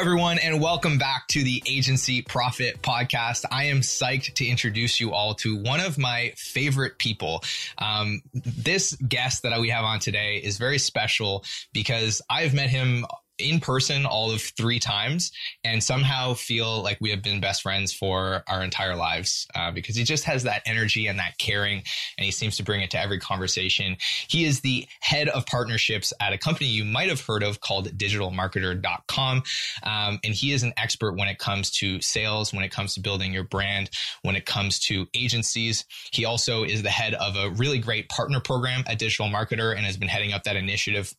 [0.00, 3.44] Everyone, and welcome back to the Agency Profit Podcast.
[3.52, 7.44] I am psyched to introduce you all to one of my favorite people.
[7.76, 13.04] Um, this guest that we have on today is very special because I've met him
[13.40, 15.32] in person all of three times
[15.64, 19.96] and somehow feel like we have been best friends for our entire lives uh, because
[19.96, 21.82] he just has that energy and that caring
[22.18, 23.96] and he seems to bring it to every conversation.
[24.28, 27.88] He is the head of partnerships at a company you might have heard of called
[27.96, 29.42] digitalmarketer.com.
[29.82, 33.00] Um, and he is an expert when it comes to sales, when it comes to
[33.00, 33.90] building your brand,
[34.22, 35.84] when it comes to agencies.
[36.12, 39.84] He also is the head of a really great partner program at Digital Marketer and
[39.86, 41.14] has been heading up that initiative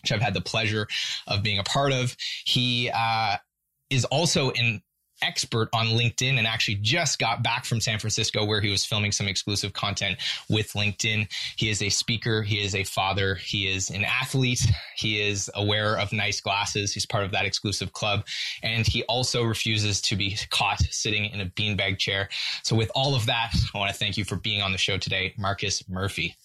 [0.00, 0.86] which I've had the pleasure
[1.26, 2.16] of being a part of.
[2.44, 3.36] He uh,
[3.90, 4.82] is also an
[5.22, 9.12] expert on LinkedIn and actually just got back from San Francisco where he was filming
[9.12, 10.18] some exclusive content
[10.50, 11.30] with LinkedIn.
[11.56, 14.64] He is a speaker, he is a father, he is an athlete,
[14.96, 18.26] he is aware of nice glasses, he's part of that exclusive club,
[18.62, 22.28] and he also refuses to be caught sitting in a beanbag chair.
[22.64, 24.98] So with all of that, I want to thank you for being on the show
[24.98, 26.36] today, Marcus Murphy.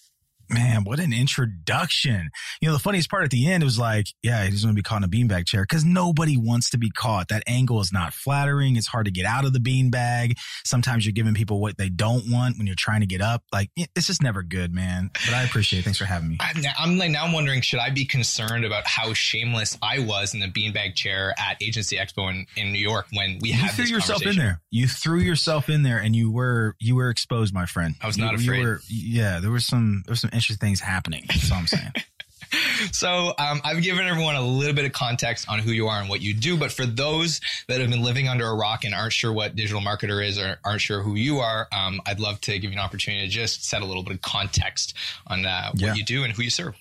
[0.49, 2.29] Man, what an introduction.
[2.61, 4.83] You know, the funniest part at the end was like, yeah, he's going to be
[4.83, 7.27] caught in a beanbag chair because nobody wants to be caught.
[7.29, 8.75] That angle is not flattering.
[8.75, 10.37] It's hard to get out of the beanbag.
[10.63, 13.43] Sometimes you're giving people what they don't want when you're trying to get up.
[13.51, 15.11] Like, it's just never good, man.
[15.13, 15.83] But I appreciate it.
[15.83, 16.37] Thanks for having me.
[16.39, 20.33] I'm, I'm like, now I'm wondering, should I be concerned about how shameless I was
[20.33, 23.75] in the beanbag chair at Agency Expo in, in New York when we had a
[23.75, 23.77] chance.
[23.77, 24.61] you had threw yourself in there.
[24.71, 27.95] You threw yourself in there and you were, you were exposed, my friend.
[28.01, 28.59] I was not you, afraid.
[28.59, 31.25] You were, yeah, there was some, there was some interesting things happening.
[31.27, 31.91] That's all I'm saying.
[32.91, 36.09] so um, I've given everyone a little bit of context on who you are and
[36.09, 39.13] what you do, but for those that have been living under a rock and aren't
[39.13, 42.57] sure what digital marketer is or aren't sure who you are, um, I'd love to
[42.59, 44.95] give you an opportunity to just set a little bit of context
[45.27, 45.93] on uh, what yeah.
[45.93, 46.75] you do and who you serve.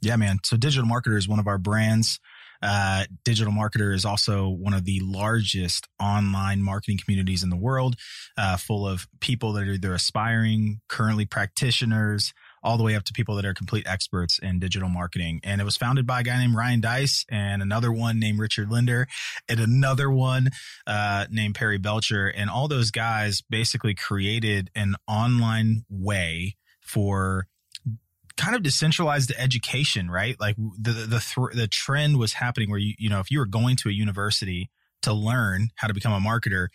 [0.00, 0.38] Yeah, man.
[0.42, 2.18] So digital marketer is one of our brands.
[2.62, 7.96] Uh, digital marketer is also one of the largest online marketing communities in the world,
[8.36, 13.12] uh, full of people that are either aspiring, currently practitioners, all the way up to
[13.12, 15.40] people that are complete experts in digital marketing.
[15.42, 18.70] And it was founded by a guy named Ryan Deiss and another one named Richard
[18.70, 19.08] Lindner
[19.48, 20.50] and another one
[20.86, 22.28] uh, named Perry Belcher.
[22.28, 27.46] And all those guys basically created an online way for
[28.36, 30.38] kind of decentralized education, right?
[30.40, 33.46] Like the the the, the trend was happening where you you know if you were
[33.46, 34.70] going to a university
[35.02, 36.68] to learn how to become a marketer,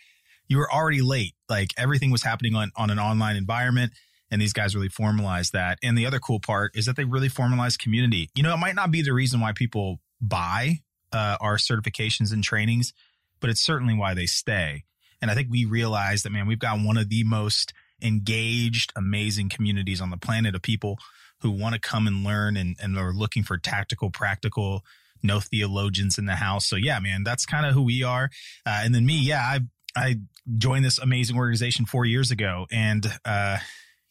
[0.48, 1.34] you were already late.
[1.48, 3.92] Like everything was happening on on an online environment
[4.30, 5.78] and these guys really formalize that.
[5.82, 8.30] And the other cool part is that they really formalize community.
[8.34, 10.80] You know, it might not be the reason why people buy
[11.12, 12.92] uh, our certifications and trainings,
[13.40, 14.84] but it's certainly why they stay.
[15.20, 17.72] And I think we realize that, man, we've got one of the most
[18.02, 20.98] engaged, amazing communities on the planet of people
[21.40, 24.84] who want to come and learn and, and are looking for tactical, practical,
[25.22, 26.66] no theologians in the house.
[26.66, 28.30] So yeah, man, that's kind of who we are.
[28.66, 29.60] Uh, and then me, yeah, I
[29.96, 30.16] I
[30.56, 33.58] joined this amazing organization four years ago, and uh,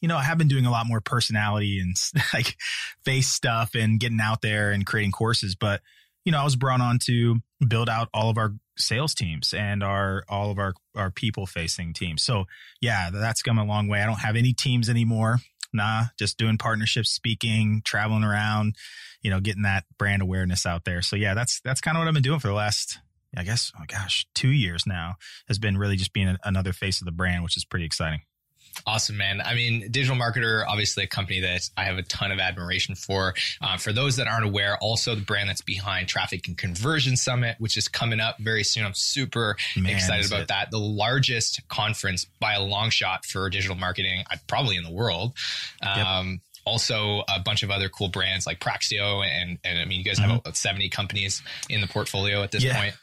[0.01, 1.95] you know, I have been doing a lot more personality and
[2.33, 2.55] like
[3.03, 5.55] face stuff and getting out there and creating courses.
[5.55, 5.81] But,
[6.25, 7.37] you know, I was brought on to
[7.67, 11.93] build out all of our sales teams and our, all of our, our people facing
[11.93, 12.21] teams.
[12.21, 12.45] So
[12.79, 14.01] yeah, that's come a long way.
[14.01, 15.39] I don't have any teams anymore.
[15.73, 18.75] Nah, just doing partnerships, speaking, traveling around,
[19.21, 21.01] you know, getting that brand awareness out there.
[21.01, 22.99] So yeah, that's, that's kind of what I've been doing for the last,
[23.35, 25.15] I guess, oh gosh, two years now
[25.47, 28.21] has been really just being a, another face of the brand, which is pretty exciting.
[28.85, 29.41] Awesome, man.
[29.41, 33.33] I mean, Digital Marketer, obviously a company that I have a ton of admiration for.
[33.61, 37.55] Uh, for those that aren't aware, also the brand that's behind Traffic and Conversion Summit,
[37.59, 38.85] which is coming up very soon.
[38.85, 40.47] I'm super man, excited about it.
[40.49, 40.71] that.
[40.71, 45.33] The largest conference by a long shot for digital marketing, uh, probably in the world.
[45.81, 49.99] Um, yep also a bunch of other cool brands like Praxio and and I mean
[49.99, 50.39] you guys have mm-hmm.
[50.39, 52.77] about 70 companies in the portfolio at this yeah.
[52.77, 52.95] point.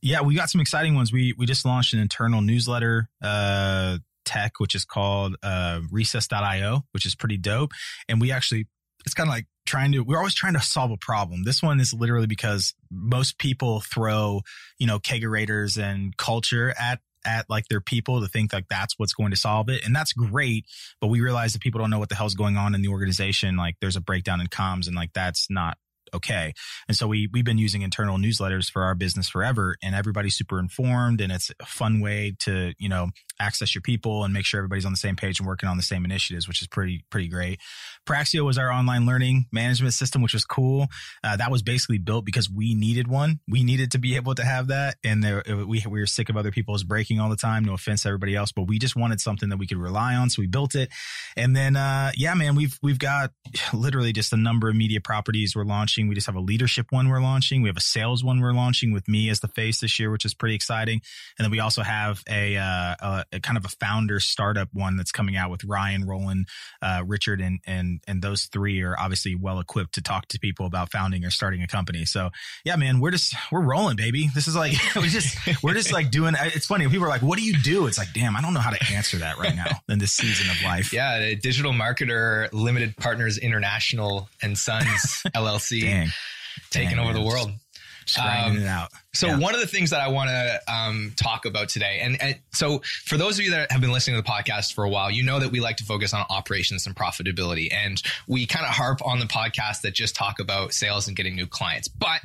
[0.00, 1.12] Yeah, we got some exciting ones.
[1.12, 7.06] We we just launched an internal newsletter uh tech, which is called uh, recess.io, which
[7.06, 7.72] is pretty dope.
[8.08, 8.66] And we actually,
[9.06, 11.44] it's kind of like trying to, we're always trying to solve a problem.
[11.44, 14.42] This one is literally because most people throw,
[14.78, 19.12] you know, kegerators and culture at at like their people to think like that's what's
[19.12, 19.84] going to solve it.
[19.84, 20.66] And that's great.
[21.00, 23.56] But we realize that people don't know what the hell's going on in the organization.
[23.56, 25.76] Like there's a breakdown in comms and like that's not
[26.14, 26.52] okay.
[26.88, 30.58] And so we we've been using internal newsletters for our business forever and everybody's super
[30.58, 33.08] informed and it's a fun way to, you know,
[33.40, 35.82] access your people and make sure everybody's on the same page and working on the
[35.82, 37.60] same initiatives, which is pretty pretty great.
[38.06, 40.86] Praxio was our online learning management system, which was cool.
[41.22, 43.40] Uh, that was basically built because we needed one.
[43.48, 46.36] We needed to be able to have that, and there, we we were sick of
[46.36, 47.64] other people's breaking all the time.
[47.64, 50.30] No offense to everybody else, but we just wanted something that we could rely on,
[50.30, 50.90] so we built it.
[51.36, 53.30] And then, uh, yeah, man, we've we've got
[53.72, 55.97] literally just a number of media properties we're launching.
[56.06, 57.62] We just have a leadership one we're launching.
[57.62, 60.24] We have a sales one we're launching with me as the face this year, which
[60.24, 61.00] is pretty exciting.
[61.38, 64.96] And then we also have a, uh, a a kind of a founder startup one
[64.96, 66.48] that's coming out with Ryan, Roland,
[66.82, 70.66] uh, Richard, and and and those three are obviously well equipped to talk to people
[70.66, 72.04] about founding or starting a company.
[72.04, 72.30] So
[72.64, 74.28] yeah, man, we're just we're rolling, baby.
[74.34, 76.34] This is like we just we're just like doing.
[76.38, 76.86] It's funny.
[76.88, 78.92] People are like, "What do you do?" It's like, damn, I don't know how to
[78.92, 80.92] answer that right now in this season of life.
[80.92, 84.86] Yeah, the digital marketer, limited partners, international, and Sons
[85.34, 86.08] LLC, Dang.
[86.70, 87.22] taking Dang, over man.
[87.22, 87.50] the world
[88.14, 88.90] grinding um, it out.
[89.12, 89.38] So yeah.
[89.38, 92.80] one of the things that I want to um, talk about today, and, and, so
[93.04, 95.22] for those of you that have been listening to the podcast for a while, you
[95.22, 99.04] know that we like to focus on operations and profitability, and we kind of harp
[99.04, 101.88] on the podcast that just talk about sales and getting new clients.
[101.88, 102.20] But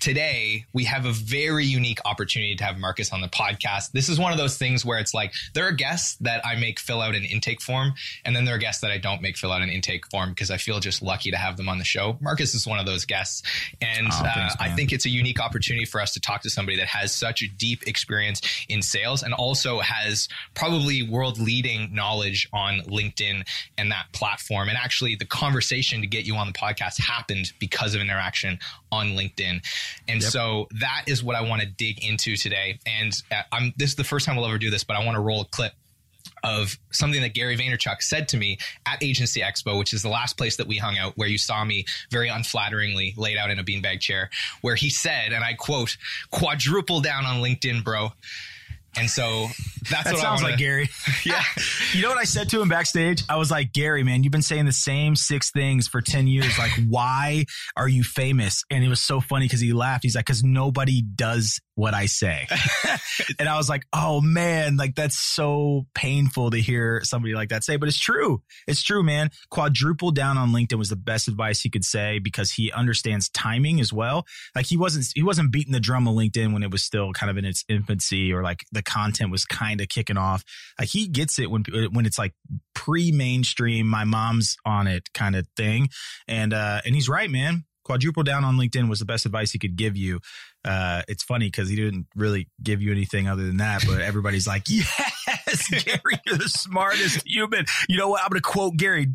[0.00, 3.92] today we have a very unique opportunity to have Marcus on the podcast.
[3.92, 6.80] This is one of those things where it's like there are guests that I make
[6.80, 7.92] fill out an intake form,
[8.24, 10.50] and then there are guests that I don't make fill out an intake form because
[10.50, 12.16] I feel just lucky to have them on the show.
[12.20, 13.42] Marcus is one of those guests,
[13.80, 16.50] and oh, thanks, uh, I think it's a unique opportunity for us to talk to
[16.50, 21.94] somebody that has such a deep experience in sales and also has probably world leading
[21.94, 23.46] knowledge on LinkedIn
[23.76, 24.68] and that platform.
[24.68, 28.58] And actually, the conversation to get you on the podcast happened because of interaction
[28.92, 29.64] on LinkedIn.
[30.08, 30.30] And yep.
[30.30, 32.78] so that is what I want to dig into today.
[32.86, 35.16] And uh, I'm this is the first time we'll ever do this, but I want
[35.16, 35.72] to roll a clip
[36.42, 40.36] of something that Gary Vaynerchuk said to me at Agency Expo, which is the last
[40.36, 43.64] place that we hung out, where you saw me very unflatteringly laid out in a
[43.64, 44.30] beanbag chair,
[44.62, 45.96] where he said, and I quote,
[46.30, 48.12] quadruple down on LinkedIn, bro.
[48.96, 49.46] And so
[49.88, 50.88] that's that what sounds like Gary.
[51.24, 51.42] yeah.
[51.92, 53.22] you know what I said to him backstage?
[53.28, 56.58] I was like, Gary, man, you've been saying the same six things for 10 years.
[56.58, 57.46] Like, why
[57.76, 58.64] are you famous?
[58.70, 60.02] And it was so funny because he laughed.
[60.02, 62.46] He's like, because nobody does what I say.
[63.38, 67.64] and I was like, oh man, like that's so painful to hear somebody like that
[67.64, 68.42] say, but it's true.
[68.68, 69.30] It's true, man.
[69.48, 73.80] Quadruple down on LinkedIn was the best advice he could say because he understands timing
[73.80, 74.26] as well.
[74.54, 77.30] Like he wasn't, he wasn't beating the drum of LinkedIn when it was still kind
[77.30, 80.44] of in its infancy or like the content was kind of kicking off.
[80.78, 82.34] Like he gets it when, when it's like
[82.74, 85.88] pre mainstream, my mom's on it kind of thing.
[86.28, 89.58] And, uh, and he's right, man quadruple down on LinkedIn was the best advice he
[89.58, 90.20] could give you.
[90.62, 94.46] Uh, it's funny because he didn't really give you anything other than that, but everybody's
[94.46, 97.64] like, yes, Gary, you're the smartest human.
[97.88, 98.22] You know what?
[98.22, 99.06] I'm going to quote Gary,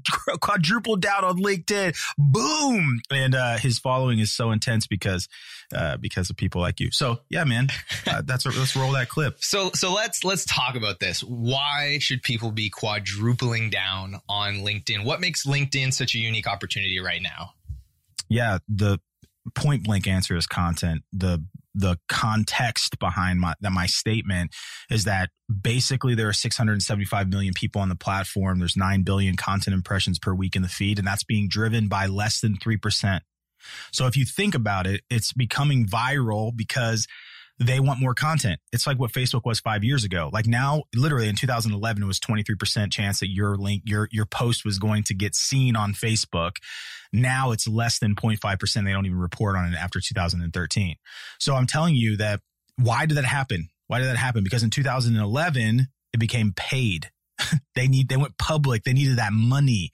[0.42, 1.96] quadruple down on LinkedIn.
[2.18, 3.02] Boom.
[3.12, 5.28] And, uh, his following is so intense because,
[5.74, 6.90] uh, because of people like you.
[6.92, 7.68] So yeah, man,
[8.08, 9.38] uh, that's, a, let's roll that clip.
[9.40, 11.22] So, so let's, let's talk about this.
[11.22, 15.06] Why should people be quadrupling down on LinkedIn?
[15.06, 17.52] What makes LinkedIn such a unique opportunity right now?
[18.30, 19.00] Yeah, the
[19.54, 21.04] point blank answer is content.
[21.14, 21.44] The
[21.78, 24.56] the context behind my that my statement
[24.90, 25.30] is that
[25.62, 28.60] basically there are 675 million people on the platform.
[28.60, 32.08] There's 9 billion content impressions per week in the feed and that's being driven by
[32.08, 33.20] less than 3%.
[33.92, 37.08] So if you think about it, it's becoming viral because
[37.60, 38.60] they want more content.
[38.74, 40.30] It's like what Facebook was five years ago.
[40.34, 44.66] Like now, literally in 2011, it was 23% chance that your link, your, your post
[44.66, 46.58] was going to get seen on Facebook.
[47.14, 48.86] Now it's less than 0.5%.
[48.86, 50.96] They don't even report on it after 2013.
[51.40, 52.42] So I'm telling you that
[52.78, 53.70] why did that happen?
[53.88, 54.44] Why did that happen?
[54.44, 57.10] Because in 2011, it became paid.
[57.76, 58.84] they need, they went public.
[58.84, 59.92] They needed that money.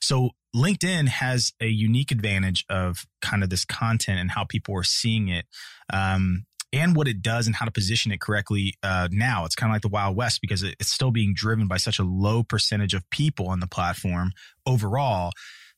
[0.00, 4.84] So LinkedIn has a unique advantage of kind of this content and how people are
[4.84, 5.46] seeing it.
[5.92, 9.44] Um, and what it does and how to position it correctly uh, now.
[9.44, 12.04] It's kind of like the Wild West because it's still being driven by such a
[12.04, 14.32] low percentage of people on the platform
[14.66, 15.32] overall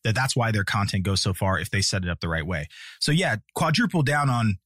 [0.05, 2.47] that that's why their content goes so far if they set it up the right
[2.47, 2.67] way.
[3.01, 4.59] So yeah, quadruple down on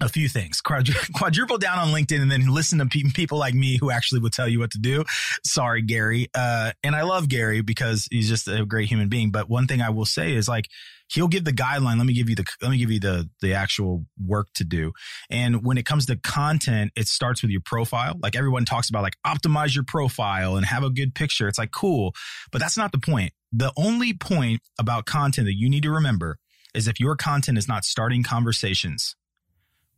[0.00, 0.60] a few things.
[1.14, 4.48] Quadruple down on LinkedIn and then listen to people like me who actually will tell
[4.48, 5.04] you what to do.
[5.44, 6.28] Sorry, Gary.
[6.34, 9.30] Uh, and I love Gary because he's just a great human being.
[9.30, 10.68] But one thing I will say is like,
[11.08, 11.98] he'll give the guideline.
[11.98, 14.92] Let me give you the, let me give you the, the actual work to do.
[15.30, 18.14] And when it comes to content, it starts with your profile.
[18.22, 21.48] Like everyone talks about like optimize your profile and have a good picture.
[21.48, 22.14] It's like cool,
[22.52, 23.32] but that's not the point.
[23.52, 26.38] The only point about content that you need to remember
[26.74, 29.16] is if your content is not starting conversations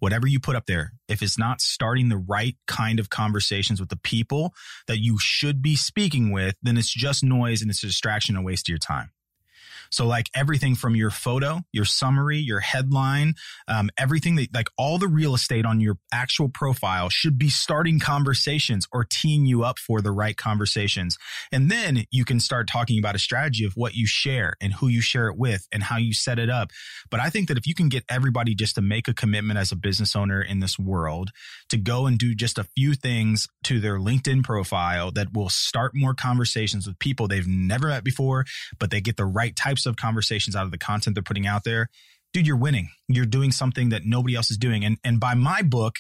[0.01, 3.91] whatever you put up there, if it's not starting the right kind of conversations with
[3.91, 4.53] the people
[4.87, 8.43] that you should be speaking with, then it's just noise and it's a distraction and
[8.43, 9.11] a waste of your time.
[9.91, 13.35] So like everything from your photo, your summary, your headline,
[13.69, 17.99] um, everything that like all the real estate on your actual profile should be starting
[17.99, 21.19] conversations or teeing you up for the right conversations.
[21.53, 24.89] And then you can start talking about a strategy of what you share and who
[24.89, 26.71] you share it with and how you set it up.
[27.11, 29.73] But I think that if you can get everybody just to make a commitment as
[29.73, 31.31] a business owner in this world
[31.69, 35.93] to go and do just a few things to their LinkedIn profile that will start
[35.95, 38.45] more conversations with people they've never met before,
[38.79, 41.47] but they get the right types types of conversations out of the content they're putting
[41.47, 41.89] out there,
[42.33, 42.91] dude, you're winning.
[43.09, 44.85] You're doing something that nobody else is doing.
[44.85, 45.97] And and by my book,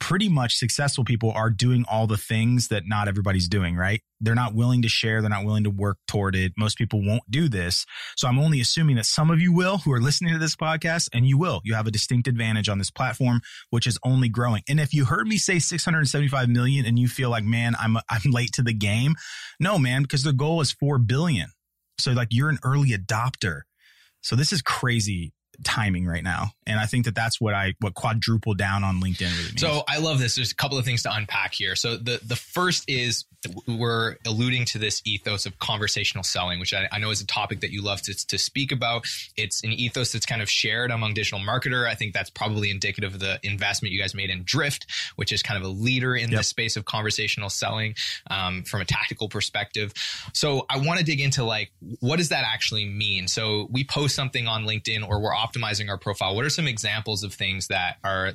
[0.00, 4.02] pretty much successful people are doing all the things that not everybody's doing, right?
[4.20, 5.22] They're not willing to share.
[5.22, 6.52] They're not willing to work toward it.
[6.58, 7.86] Most people won't do this.
[8.16, 11.08] So I'm only assuming that some of you will who are listening to this podcast
[11.14, 11.60] and you will.
[11.64, 13.40] You have a distinct advantage on this platform,
[13.70, 14.62] which is only growing.
[14.68, 18.30] And if you heard me say 675 million and you feel like, man, I'm, I'm
[18.30, 19.14] late to the game.
[19.60, 21.53] No, man, because the goal is 4 billion.
[21.98, 23.62] So like you're an early adopter.
[24.22, 25.32] So this is crazy
[25.62, 26.52] timing right now.
[26.66, 29.60] And I think that that's what I what quadruple down on LinkedIn really means.
[29.60, 30.36] So I love this.
[30.36, 31.76] There's a couple of things to unpack here.
[31.76, 33.24] So the the first is
[33.66, 37.60] we're alluding to this ethos of conversational selling, which I, I, know is a topic
[37.60, 39.06] that you love to, to speak about.
[39.36, 41.86] It's an ethos that's kind of shared among digital marketer.
[41.86, 45.42] I think that's probably indicative of the investment you guys made in Drift, which is
[45.42, 46.40] kind of a leader in yep.
[46.40, 47.94] the space of conversational selling
[48.30, 49.92] um, from a tactical perspective.
[50.32, 53.28] So I want to dig into like, what does that actually mean?
[53.28, 56.34] So we post something on LinkedIn or we're optimizing our profile.
[56.34, 58.32] What are some examples of things that are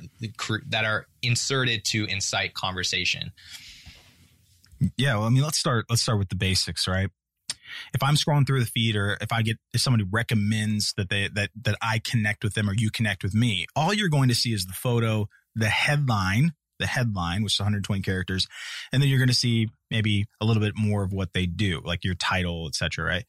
[0.68, 3.32] that are inserted to incite conversation?
[4.96, 5.86] Yeah, well, I mean, let's start.
[5.88, 7.10] Let's start with the basics, right?
[7.94, 11.28] If I'm scrolling through the feed, or if I get if somebody recommends that they
[11.34, 14.34] that that I connect with them, or you connect with me, all you're going to
[14.34, 18.48] see is the photo, the headline, the headline, which is 120 characters,
[18.92, 21.80] and then you're going to see maybe a little bit more of what they do,
[21.84, 23.04] like your title, etc.
[23.04, 23.24] Right?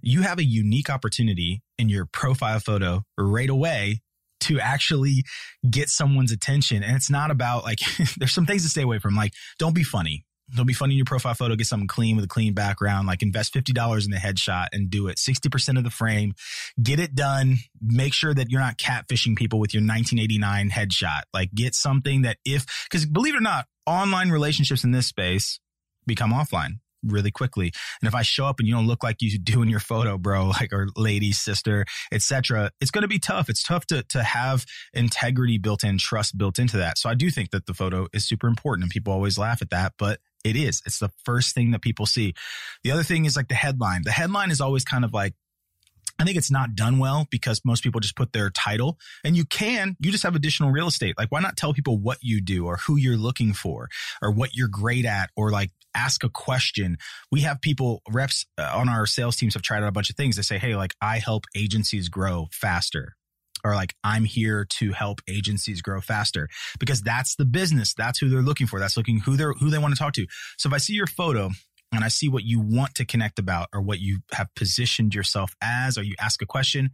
[0.00, 4.00] You have a unique opportunity in your profile photo right away
[4.40, 5.24] to actually
[5.68, 6.82] get someone's attention.
[6.82, 7.80] And it's not about like,
[8.18, 9.14] there's some things to stay away from.
[9.14, 10.24] Like, don't be funny.
[10.54, 11.56] Don't be funny in your profile photo.
[11.56, 13.06] Get something clean with a clean background.
[13.06, 15.16] Like invest $50 in the headshot and do it.
[15.16, 16.34] 60% of the frame.
[16.82, 17.56] Get it done.
[17.80, 21.22] Make sure that you're not catfishing people with your 1989 headshot.
[21.32, 25.60] Like get something that if, cause believe it or not, online relationships in this space
[26.06, 27.72] become offline really quickly.
[28.00, 30.18] And if I show up and you don't look like you do in your photo,
[30.18, 33.48] bro, like or lady, sister, etc., it's going to be tough.
[33.48, 36.98] It's tough to to have integrity built in, trust built into that.
[36.98, 39.70] So I do think that the photo is super important, and people always laugh at
[39.70, 40.82] that, but it is.
[40.84, 42.34] It's the first thing that people see.
[42.84, 44.02] The other thing is like the headline.
[44.04, 45.34] The headline is always kind of like
[46.18, 49.44] I think it's not done well because most people just put their title and you
[49.44, 51.16] can, you just have additional real estate.
[51.18, 53.88] Like, why not tell people what you do or who you're looking for
[54.22, 56.98] or what you're great at or like ask a question.
[57.30, 60.16] We have people, reps uh, on our sales teams have tried out a bunch of
[60.16, 60.36] things.
[60.36, 63.16] They say, Hey, like I help agencies grow faster
[63.64, 67.94] or like I'm here to help agencies grow faster because that's the business.
[67.94, 68.78] That's who they're looking for.
[68.78, 70.26] That's looking who they're, who they want to talk to.
[70.58, 71.50] So if I see your photo
[71.96, 75.54] and I see what you want to connect about or what you have positioned yourself
[75.62, 76.90] as, or you ask a question,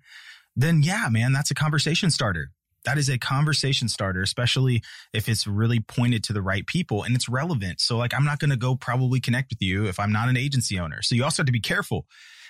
[0.56, 2.50] then yeah, man, that's a conversation starter.
[2.84, 7.14] That is a conversation starter, especially if it's really pointed to the right people and
[7.14, 7.80] it's relevant.
[7.80, 10.36] So, like, I'm not going to go probably connect with you if I'm not an
[10.36, 11.02] agency owner.
[11.02, 12.06] So, you also have to be careful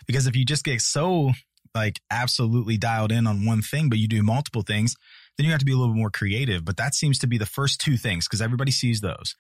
[0.07, 1.33] because if you just get so
[1.75, 4.95] like absolutely dialed in on one thing, but you do multiple things,
[5.41, 6.67] then you have to be a little more creative.
[6.67, 9.35] But that seems to be the first two things because everybody sees those.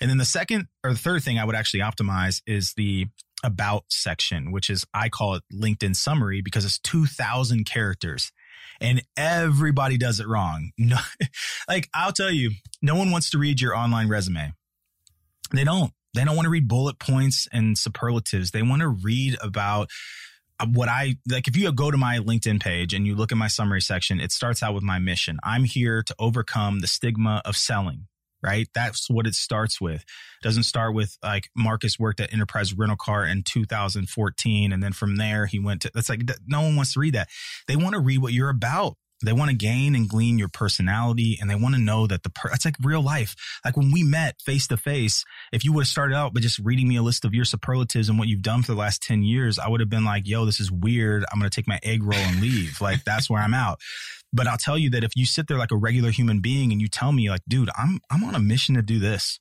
[0.00, 3.08] And then the second or the third thing I would actually optimize is the
[3.42, 8.30] about section, which is I call it LinkedIn summary because it's 2000 characters
[8.80, 10.70] and everybody does it wrong.
[10.78, 10.98] No,
[11.68, 14.52] like I'll tell you, no one wants to read your online resume.
[15.52, 15.92] They don't.
[16.14, 18.52] They don't want to read bullet points and superlatives.
[18.52, 19.90] They want to read about
[20.68, 23.48] what I like if you go to my LinkedIn page and you look at my
[23.48, 25.38] summary section, it starts out with my mission.
[25.42, 28.06] I'm here to overcome the stigma of selling,
[28.42, 28.68] right?
[28.74, 30.02] That's what it starts with.
[30.02, 34.92] It doesn't start with like Marcus worked at Enterprise Rental Car in 2014 and then
[34.92, 37.28] from there he went to that's like no one wants to read that.
[37.66, 38.96] They want to read what you're about.
[39.24, 42.30] They want to gain and glean your personality and they want to know that the
[42.30, 43.36] per- that's like real life.
[43.64, 46.58] Like when we met face to face, if you would have started out by just
[46.60, 49.22] reading me a list of your superlatives and what you've done for the last 10
[49.22, 51.24] years, I would have been like, yo, this is weird.
[51.30, 52.80] I'm going to take my egg roll and leave.
[52.80, 53.80] like that's where I'm out.
[54.32, 56.80] But I'll tell you that if you sit there like a regular human being and
[56.80, 59.40] you tell me like, dude, I'm, I'm on a mission to do this.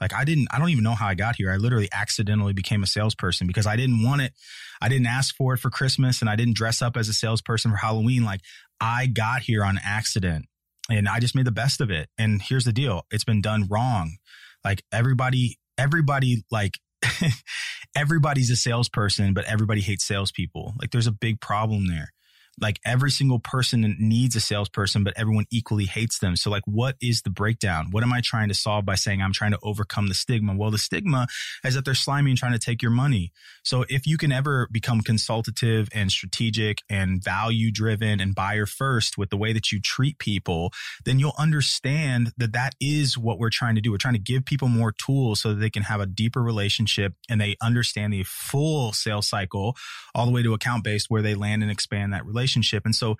[0.00, 1.50] Like I didn't, I don't even know how I got here.
[1.50, 4.32] I literally accidentally became a salesperson because I didn't want it.
[4.80, 7.70] I didn't ask for it for Christmas and I didn't dress up as a salesperson
[7.70, 8.24] for Halloween.
[8.24, 8.42] Like
[8.80, 10.46] I got here on accident.
[10.88, 12.08] and I just made the best of it.
[12.16, 13.02] And here's the deal.
[13.10, 14.16] It's been done wrong.
[14.64, 16.78] Like everybody, everybody like
[17.96, 20.74] everybody's a salesperson, but everybody hates salespeople.
[20.80, 22.10] Like there's a big problem there
[22.60, 26.36] like every single person needs a salesperson, but everyone equally hates them.
[26.36, 27.88] So like, what is the breakdown?
[27.90, 30.56] What am I trying to solve by saying I'm trying to overcome the stigma?
[30.56, 31.26] Well, the stigma
[31.64, 33.32] is that they're slimy and trying to take your money.
[33.62, 39.18] So if you can ever become consultative and strategic and value driven and buyer first
[39.18, 40.72] with the way that you treat people,
[41.04, 43.90] then you'll understand that that is what we're trying to do.
[43.90, 47.12] We're trying to give people more tools so that they can have a deeper relationship
[47.28, 49.76] and they understand the full sales cycle
[50.14, 52.84] all the way to account based where they land and expand that relationship relationship.
[52.84, 53.16] And so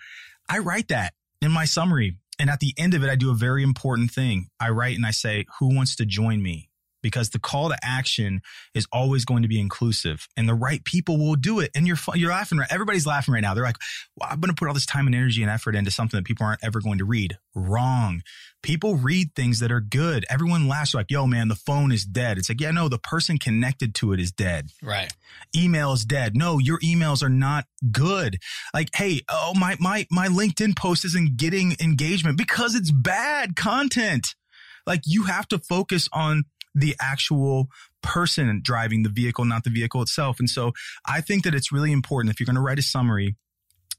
[0.48, 2.16] I write that in my summary.
[2.38, 4.48] And at the end of it, I do a very important thing.
[4.60, 6.68] I write and I say, who wants to join me?
[7.06, 8.40] Because the call to action
[8.74, 11.70] is always going to be inclusive and the right people will do it.
[11.72, 12.66] And you're, you're laughing, right?
[12.68, 13.54] Everybody's laughing right now.
[13.54, 13.78] They're like,
[14.16, 16.24] well, I'm going to put all this time and energy and effort into something that
[16.24, 17.38] people aren't ever going to read.
[17.54, 18.22] Wrong.
[18.60, 20.26] People read things that are good.
[20.28, 22.38] Everyone laughs like, yo, man, the phone is dead.
[22.38, 24.70] It's like, yeah, no, the person connected to it is dead.
[24.82, 25.12] Right.
[25.56, 26.36] Email is dead.
[26.36, 28.38] No, your emails are not good.
[28.74, 34.34] Like, hey, oh, my, my, my LinkedIn post isn't getting engagement because it's bad content.
[34.86, 36.44] Like you have to focus on
[36.76, 37.68] the actual
[38.02, 40.38] person driving the vehicle, not the vehicle itself.
[40.38, 40.72] And so
[41.06, 43.34] I think that it's really important if you're going to write a summary,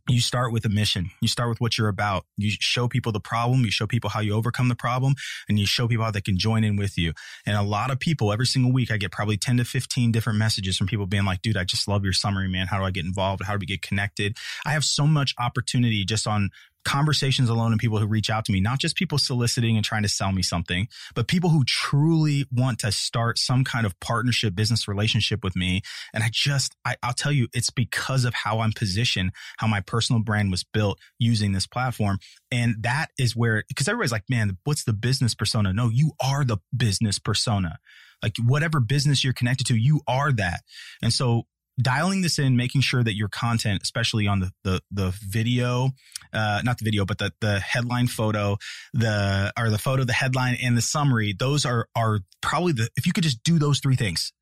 [0.10, 1.10] you start with a mission.
[1.22, 2.26] You start with what you're about.
[2.38, 3.66] You show people the problem.
[3.66, 5.16] You show people how you overcome the problem
[5.50, 7.14] and you show people how they can join in with you.
[7.46, 10.40] And a lot of people every single week, I get probably 10 to 15 different
[10.40, 12.68] messages from people being like, dude, I just love your summary, man.
[12.68, 13.44] How do I get involved?
[13.44, 14.38] How do we get connected?
[14.66, 16.52] I have so much opportunity just on
[16.88, 20.04] conversations alone and people who reach out to me, not just people soliciting and trying
[20.04, 24.56] to sell me something, but people who truly want to start some kind of partnership
[24.56, 25.82] business relationship with me.
[26.14, 29.82] And I just, I, will tell you, it's because of how I'm positioned, how my
[29.82, 32.20] personal brand was built using this platform.
[32.52, 35.74] And that is where, because everybody's like, man, what's the business persona?
[35.74, 37.80] No, you are the business persona.
[38.24, 40.62] Like whatever business you're connected to, you are that.
[41.02, 41.48] And so
[41.82, 45.92] dialing this in, making sure that your content, especially on the the, the video,
[46.34, 48.58] uh, not the video, but the the headline photo,
[48.94, 53.06] the or the photo, the headline, and the summary, those are are probably the if
[53.06, 54.34] you could just do those three things,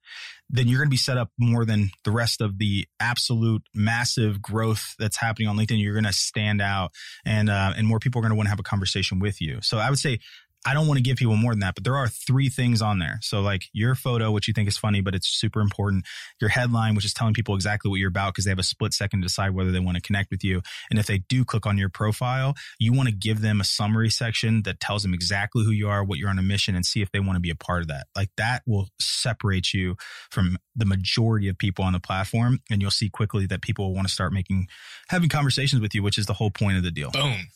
[0.49, 4.41] then you're going to be set up more than the rest of the absolute massive
[4.41, 5.81] growth that's happening on LinkedIn.
[5.81, 6.91] You're going to stand out,
[7.25, 9.59] and uh, and more people are going to want to have a conversation with you.
[9.61, 10.19] So I would say
[10.65, 12.97] I don't want to give people more than that, but there are three things on
[12.97, 13.19] there.
[13.21, 16.05] So like your photo, which you think is funny, but it's super important.
[16.41, 18.93] Your headline, which is telling people exactly what you're about because they have a split
[18.93, 20.61] second to decide whether they want to connect with you.
[20.89, 24.09] And if they do click on your profile, you want to give them a summary
[24.09, 27.01] section that tells them exactly who you are, what you're on a mission and see
[27.01, 28.07] if they want to be a part of that.
[28.15, 29.97] Like that will separate you
[30.31, 32.59] from the majority of people on the platform.
[32.71, 34.67] And you'll see quickly that people will want to start making,
[35.09, 37.11] having conversations with you, which is the whole point of the deal.
[37.11, 37.47] Boom.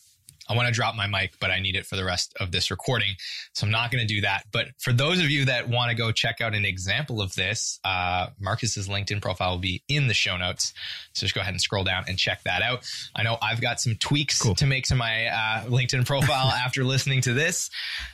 [0.50, 2.72] I want to drop my mic, but I need it for the rest of this
[2.72, 3.14] recording.
[3.52, 4.44] So I'm not going to do that.
[4.50, 7.78] But for those of you that want to go check out an example of this,
[7.84, 10.74] uh, Marcus's LinkedIn profile will be in the show notes.
[11.12, 12.84] So just go ahead and scroll down and check that out.
[13.14, 14.56] I know I've got some tweaks cool.
[14.56, 17.70] to make to my uh, LinkedIn profile after listening to this.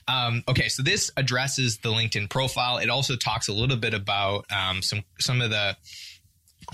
[0.07, 2.77] Um, okay, so this addresses the LinkedIn profile.
[2.77, 5.77] It also talks a little bit about um, some some of the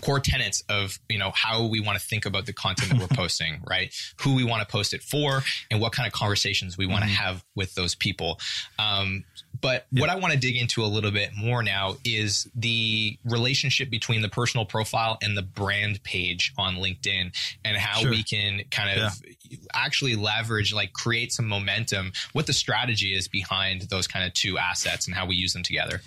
[0.01, 3.07] core tenets of you know how we want to think about the content that we're
[3.17, 6.87] posting right who we want to post it for and what kind of conversations we
[6.87, 7.23] want to mm-hmm.
[7.23, 8.41] have with those people
[8.79, 9.25] um,
[9.61, 10.01] but yeah.
[10.01, 14.23] what i want to dig into a little bit more now is the relationship between
[14.23, 18.11] the personal profile and the brand page on linkedin and how sure.
[18.11, 19.13] we can kind of
[19.49, 19.59] yeah.
[19.75, 24.57] actually leverage like create some momentum what the strategy is behind those kind of two
[24.57, 26.01] assets and how we use them together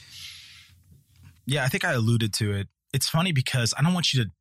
[1.48, 4.32] yeah, I think I alluded to it it's funny because I don't want you to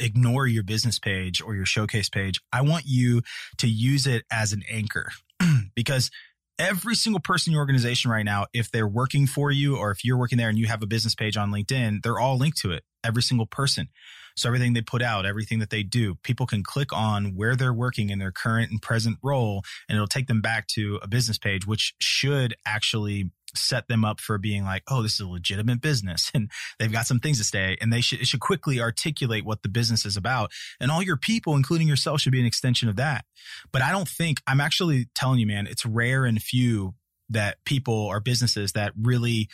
[0.00, 2.40] ignore your business page or your showcase page.
[2.52, 3.22] I want you
[3.58, 5.10] to use it as an anchor
[5.74, 6.10] because
[6.58, 10.04] every single person in your organization right now, if they're working for you or if
[10.04, 12.72] you're working there and you have a business page on LinkedIn, they're all linked to
[12.72, 12.84] it.
[13.02, 13.88] Every single person.
[14.36, 17.72] So everything they put out, everything that they do, people can click on where they're
[17.72, 21.38] working in their current and present role and it'll take them back to a business
[21.38, 25.80] page, which should actually set them up for being like, oh, this is a legitimate
[25.80, 29.62] business and they've got some things to say and they should, should quickly articulate what
[29.62, 30.52] the business is about.
[30.80, 33.24] And all your people, including yourself, should be an extension of that.
[33.72, 36.94] But I don't think, I'm actually telling you, man, it's rare and few
[37.30, 39.48] that people or businesses that really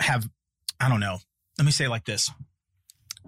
[0.00, 0.28] have,
[0.80, 1.18] I don't know,
[1.58, 2.30] let me say like this.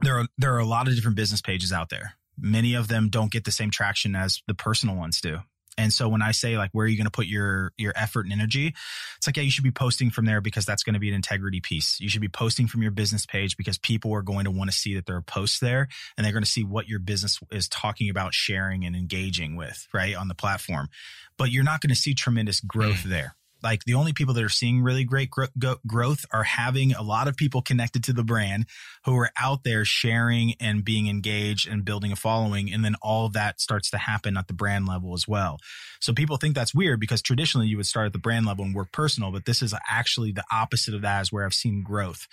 [0.03, 2.14] There are, there are a lot of different business pages out there.
[2.38, 5.40] Many of them don't get the same traction as the personal ones do
[5.78, 8.26] And so when I say like where are you going to put your your effort
[8.26, 8.74] and energy,
[9.16, 11.14] it's like yeah, you should be posting from there because that's going to be an
[11.14, 12.00] integrity piece.
[12.00, 14.76] You should be posting from your business page because people are going to want to
[14.76, 17.68] see that there are posts there and they're going to see what your business is
[17.68, 20.88] talking about, sharing and engaging with, right, on the platform.
[21.37, 23.11] But you're not going to see tremendous growth mm.
[23.11, 27.03] there like the only people that are seeing really great gro- growth are having a
[27.03, 28.66] lot of people connected to the brand
[29.05, 32.73] who are out there sharing and being engaged and building a following.
[32.73, 35.59] And then all that starts to happen at the brand level as well.
[36.01, 38.75] So people think that's weird because traditionally you would start at the brand level and
[38.75, 42.27] work personal, but this is actually the opposite of that is where I've seen growth.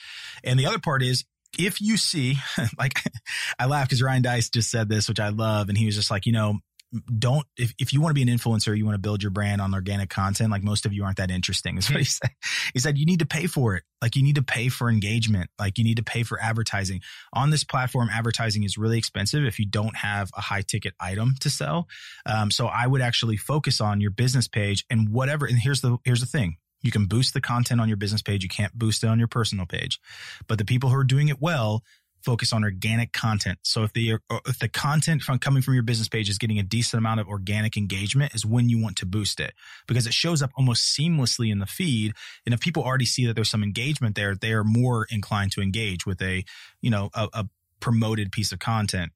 [0.44, 1.26] And the other part is
[1.58, 2.38] if you see,
[2.80, 2.94] like,
[3.60, 5.70] I laugh because Ryan Deiss just said this, which I love.
[5.70, 6.60] And he was just like, you know,
[7.20, 9.60] don't if, if you want to be an influencer you want to build your brand
[9.60, 11.78] on organic content like most of you aren't that interesting.
[11.78, 12.30] Is what he said.
[12.74, 13.84] He said you need to pay for it.
[14.02, 15.50] Like you need to pay for engagement.
[15.60, 17.02] Like you need to pay for advertising.
[17.34, 21.36] On this platform advertising is really expensive if you don't have a high ticket item
[21.42, 21.88] to sell.
[22.26, 25.98] Um, so i would actually focus on your business page and whatever and here's the
[26.04, 26.58] here's the thing.
[26.82, 28.44] You can boost the content on your business page.
[28.44, 30.00] You can't boost it on your personal page.
[30.48, 31.84] But the people who are doing it well
[32.28, 33.58] focus on organic content.
[33.64, 36.60] So if the uh, if the content from coming from your business page is getting
[36.60, 39.54] a decent amount of organic engagement is when you want to boost it
[39.88, 42.12] because it shows up almost seamlessly in the feed
[42.46, 45.62] and if people already see that there's some engagement there they are more inclined to
[45.62, 46.44] engage with a
[46.82, 47.46] you know a, a
[47.80, 49.14] promoted piece of content.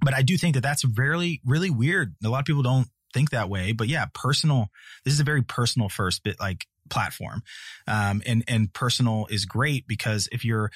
[0.00, 2.14] But I do think that that's really really weird.
[2.24, 4.68] A lot of people don't think that way, but yeah, personal
[5.04, 7.42] this is a very personal first bit like platform.
[7.86, 10.70] Um, and, and personal is great because if you're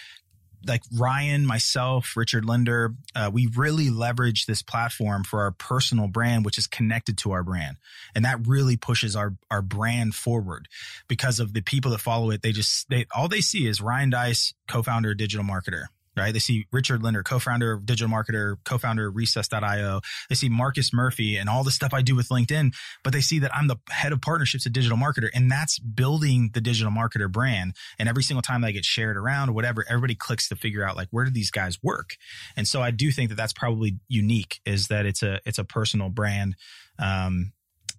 [0.67, 6.45] like Ryan, myself, Richard Lindner, uh, we really leverage this platform for our personal brand,
[6.45, 7.77] which is connected to our brand.
[8.15, 10.69] And that really pushes our, our brand forward
[11.09, 12.43] because of the people that follow it.
[12.43, 16.33] They just, they, all they see is Ryan Deiss, co-founder, digital marketer right?
[16.33, 20.01] They see Richard Lindner, co-founder of digital marketer, co-founder of recess.io.
[20.29, 23.39] They see Marcus Murphy and all the stuff I do with LinkedIn, but they see
[23.41, 27.31] that I'm the head of partnerships at digital marketer and that's building the digital marketer
[27.31, 27.75] brand.
[27.99, 30.97] And every single time that gets shared around or whatever, everybody clicks to figure out
[30.97, 32.17] like, where do these guys work?
[32.57, 35.65] And so I do think that that's probably unique is that it's a, it's a
[35.65, 36.57] personal brand,
[36.99, 37.53] um,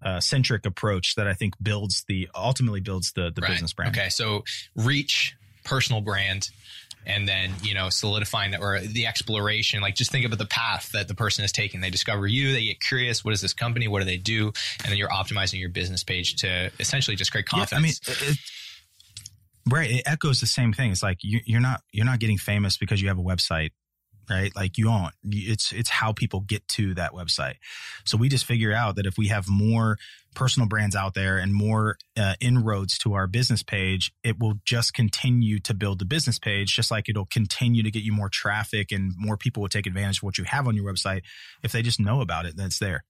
[0.04, 3.52] uh, centric approach that I think builds the ultimately builds the the right.
[3.52, 3.96] business brand.
[3.96, 4.44] Okay, so
[4.76, 6.50] reach, personal brand,
[7.06, 10.92] and then you know solidifying that or the exploration like just think about the path
[10.94, 11.82] that the person is taking.
[11.82, 14.48] They discover you they get curious what is this company what do they do?
[14.84, 18.32] And then you're optimizing your business page to essentially just create confidence yeah, i mean
[18.32, 18.38] it,
[19.70, 20.92] right it echoes the same thing.
[20.92, 23.72] It's like you, you're not you're not getting famous because you have a website
[24.30, 24.56] right?
[24.56, 27.56] Like you own it's it's how people get to that website.
[28.06, 29.98] So we just figure out that if we have more
[30.34, 34.94] personal brands out there and more uh, inroads to our business page, it will just
[34.94, 38.92] continue to build the business page, just like it'll continue to get you more traffic
[38.92, 41.22] and more people will take advantage of what you have on your website
[41.64, 42.56] if they just know about it.
[42.56, 43.04] That's there.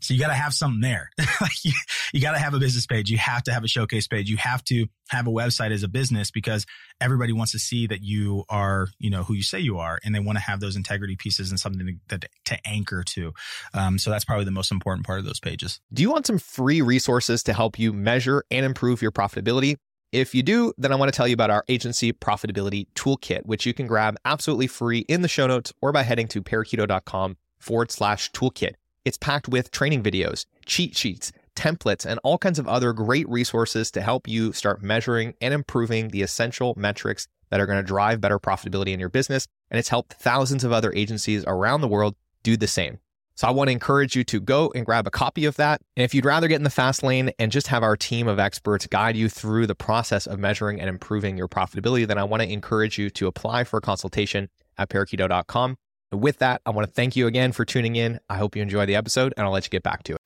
[0.00, 1.10] So you got to have something there.
[1.64, 1.72] you,
[2.12, 3.10] you got to have a business page.
[3.10, 4.30] You have to have a showcase page.
[4.30, 6.66] You have to have a website as a business because
[7.00, 10.14] everybody wants to see that you are, you know, who you say you are, and
[10.14, 13.32] they want to have those integrity pieces and something to, to, to anchor to.
[13.74, 15.80] Um, so that's probably the most important part of those pages.
[15.92, 19.76] Do you want some free resources to help you measure and improve your profitability?
[20.12, 23.64] If you do, then I want to tell you about our agency profitability toolkit, which
[23.64, 27.92] you can grab absolutely free in the show notes or by heading to parakeeto.com forward
[27.92, 28.74] slash toolkit.
[29.04, 33.90] It's packed with training videos, cheat sheets, templates, and all kinds of other great resources
[33.92, 38.20] to help you start measuring and improving the essential metrics that are going to drive
[38.20, 39.46] better profitability in your business.
[39.70, 42.98] And it's helped thousands of other agencies around the world do the same.
[43.36, 45.80] So I want to encourage you to go and grab a copy of that.
[45.96, 48.38] And if you'd rather get in the fast lane and just have our team of
[48.38, 52.42] experts guide you through the process of measuring and improving your profitability, then I want
[52.42, 55.78] to encourage you to apply for a consultation at parakeeto.com.
[56.12, 58.18] With that, I want to thank you again for tuning in.
[58.28, 60.20] I hope you enjoy the episode and I'll let you get back to it.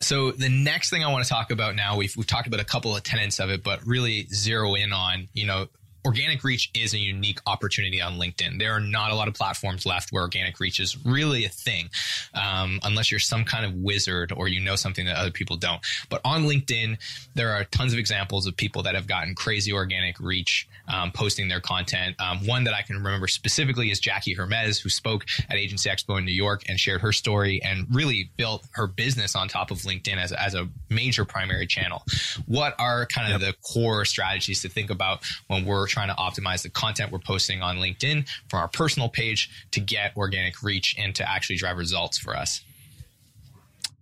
[0.00, 2.64] So the next thing I want to talk about now, we've, we've talked about a
[2.64, 5.68] couple of tenets of it, but really zero in on, you know,
[6.04, 8.58] organic reach is a unique opportunity on LinkedIn.
[8.58, 11.90] There are not a lot of platforms left where organic reach is really a thing,
[12.34, 15.80] um, unless you're some kind of wizard or you know something that other people don't.
[16.08, 16.98] But on LinkedIn,
[17.34, 21.48] there are tons of examples of people that have gotten crazy organic reach um, posting
[21.48, 22.16] their content.
[22.20, 26.18] Um, one that I can remember specifically is Jackie Hermes, who spoke at Agency Expo
[26.18, 29.78] in New York and shared her story and really built her business on top of
[29.78, 32.02] LinkedIn as, as a major primary channel.
[32.46, 33.54] What are kind of yep.
[33.54, 37.62] the core strategies to think about when we're trying to optimize the content we're posting
[37.62, 42.18] on LinkedIn from our personal page to get organic reach and to actually drive results
[42.18, 42.62] for us.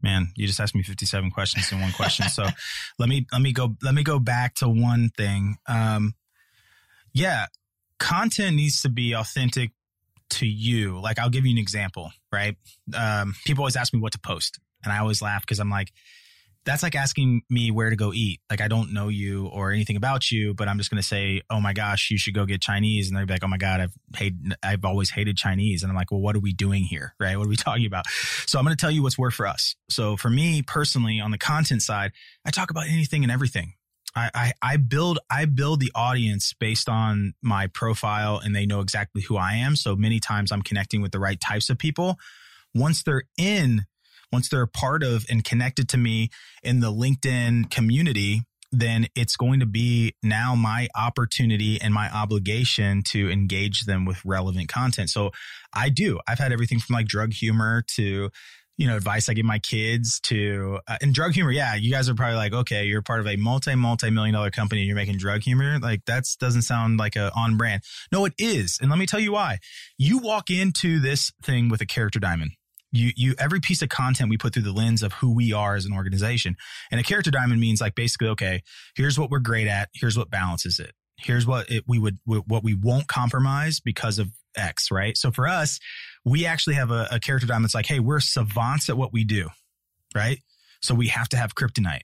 [0.02, 2.28] Man you just asked me 57 questions in one question.
[2.28, 2.46] So
[2.98, 5.56] let me let me go let me go back to one thing.
[5.66, 6.14] Um
[7.12, 7.46] yeah
[7.98, 9.72] content needs to be authentic
[10.30, 12.56] to you, like I'll give you an example, right?
[12.96, 15.92] Um, people always ask me what to post, and I always laugh because I'm like,
[16.64, 18.40] that's like asking me where to go eat.
[18.50, 21.42] Like I don't know you or anything about you, but I'm just going to say,
[21.48, 23.94] "Oh my gosh, you should go get Chinese." And they're like, "Oh my god, I've
[24.16, 27.14] hated I've always hated Chinese." And I'm like, "Well, what are we doing here?
[27.20, 27.36] Right?
[27.36, 28.06] What are we talking about?"
[28.46, 29.76] So I'm going to tell you what's worked for us.
[29.88, 32.12] So for me personally on the content side,
[32.44, 33.74] I talk about anything and everything.
[34.14, 38.80] I, I, I build I build the audience based on my profile and they know
[38.80, 39.76] exactly who I am.
[39.76, 42.16] So many times I'm connecting with the right types of people.
[42.74, 43.84] Once they're in,
[44.32, 46.30] once they're a part of and connected to me
[46.62, 53.02] in the LinkedIn community, then it's going to be now my opportunity and my obligation
[53.08, 55.10] to engage them with relevant content.
[55.10, 55.32] So
[55.72, 56.20] I do.
[56.28, 58.30] I've had everything from like drug humor to
[58.80, 61.50] you know, advice I give my kids to, uh, and drug humor.
[61.50, 61.74] Yeah.
[61.74, 64.80] You guys are probably like, okay, you're part of a multi, multi million dollar company
[64.80, 65.78] and you're making drug humor.
[65.78, 67.82] Like that doesn't sound like a on brand.
[68.10, 68.78] No, it is.
[68.80, 69.58] And let me tell you why.
[69.98, 72.52] You walk into this thing with a character diamond.
[72.92, 75.76] You, you, every piece of content we put through the lens of who we are
[75.76, 76.56] as an organization.
[76.90, 78.62] And a character diamond means like basically, okay,
[78.96, 79.90] here's what we're great at.
[79.94, 80.92] Here's what balances it.
[81.16, 85.16] Here's what it, we would, what we won't compromise because of X, right?
[85.16, 85.78] So for us,
[86.24, 89.24] we actually have a, a character diamond that's like, hey, we're savants at what we
[89.24, 89.48] do,
[90.14, 90.38] right?
[90.80, 92.02] So we have to have kryptonite.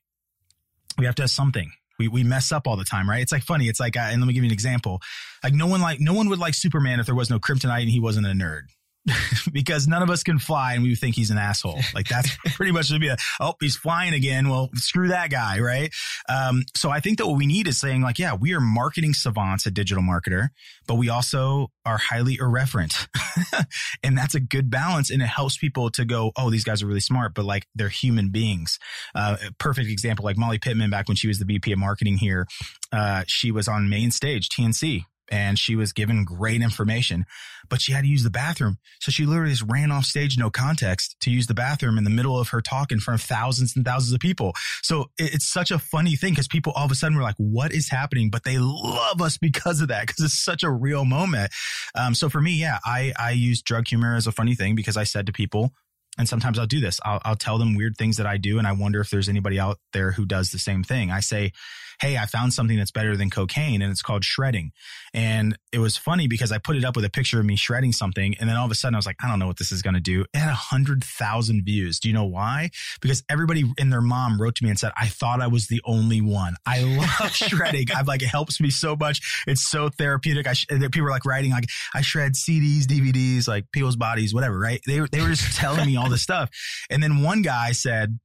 [0.99, 1.72] We have to have something.
[1.99, 3.22] We, we mess up all the time, right?
[3.22, 3.68] It's like funny.
[3.68, 5.01] It's like, uh, and let me give you an example.
[5.42, 7.90] Like no one like, no one would like Superman if there was no kryptonite and
[7.90, 8.64] he wasn't a nerd.
[9.53, 11.81] because none of us can fly and we think he's an asshole.
[11.95, 14.49] Like that's pretty much to be a, oh, he's flying again.
[14.49, 15.61] Well, screw that guy.
[15.61, 15.92] Right.
[16.29, 19.14] Um, so I think that what we need is saying like, yeah, we are marketing
[19.14, 20.49] savants, a digital marketer,
[20.87, 23.09] but we also are highly irreverent.
[24.03, 25.11] and that's a good balance.
[25.11, 27.88] And it helps people to go, oh, these guys are really smart, but like they're
[27.88, 28.79] human beings.
[29.14, 32.47] Uh, perfect example, like Molly Pittman back when she was the VP of marketing here.
[32.92, 37.25] Uh, she was on main stage, TNC, and she was given great information,
[37.69, 38.79] but she had to use the bathroom.
[39.01, 42.11] So she literally just ran off stage, no context, to use the bathroom in the
[42.11, 44.53] middle of her talk in front of thousands and thousands of people.
[44.83, 47.73] So it's such a funny thing because people all of a sudden were like, what
[47.73, 48.31] is happening?
[48.31, 51.53] But they love us because of that, because it's such a real moment.
[51.95, 54.97] Um, so for me, yeah, I, I use drug humor as a funny thing because
[54.97, 55.73] I said to people,
[56.19, 56.99] and sometimes I'll do this.
[57.05, 58.59] I'll, I'll tell them weird things that I do.
[58.59, 61.11] And I wonder if there's anybody out there who does the same thing.
[61.11, 61.53] I say,
[62.01, 64.73] Hey, I found something that's better than cocaine and it's called shredding.
[65.15, 67.93] And it was funny because I put it up with a picture of me shredding
[67.93, 68.35] something.
[68.39, 69.83] And then all of a sudden I was like, I don't know what this is
[69.83, 70.25] going to do.
[70.35, 72.01] It had a hundred thousand views.
[72.01, 72.71] Do you know why?
[73.01, 75.81] Because everybody and their mom wrote to me and said, I thought I was the
[75.85, 76.57] only one.
[76.67, 76.83] I
[77.21, 77.87] love shredding.
[77.95, 79.45] I've like, it helps me so much.
[79.47, 80.47] It's so therapeutic.
[80.47, 84.59] I, sh- people are like writing, like, I shred CDs, DVDs, like people's bodies, whatever,
[84.59, 84.81] right?
[84.87, 86.51] They, they were just telling me all this stuff.
[86.91, 88.19] And then one guy said,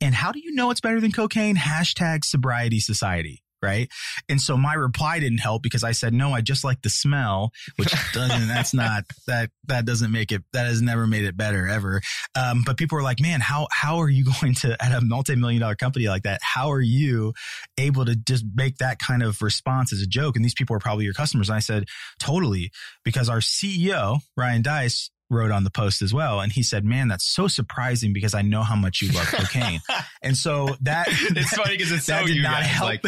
[0.00, 1.56] and how do you know it's better than cocaine?
[1.56, 3.42] Hashtag sobriety society.
[3.62, 3.88] Right.
[4.28, 7.52] And so my reply didn't help because I said, no, I just like the smell,
[7.76, 11.66] which doesn't, that's not, that, that doesn't make it, that has never made it better
[11.66, 12.02] ever.
[12.34, 15.62] Um, but people were like, man, how, how are you going to, at a multi-million
[15.62, 17.32] dollar company like that, how are you
[17.78, 20.36] able to just make that kind of response as a joke?
[20.36, 21.48] And these people are probably your customers.
[21.48, 21.86] And I said,
[22.20, 22.70] totally.
[23.04, 26.40] Because our CEO, Ryan Deiss, wrote on the post as well.
[26.40, 29.80] And he said, man, that's so surprising because I know how much you love cocaine.
[30.22, 32.88] and so that, it's that, funny because it's so did not guys, help.
[32.88, 33.02] Like.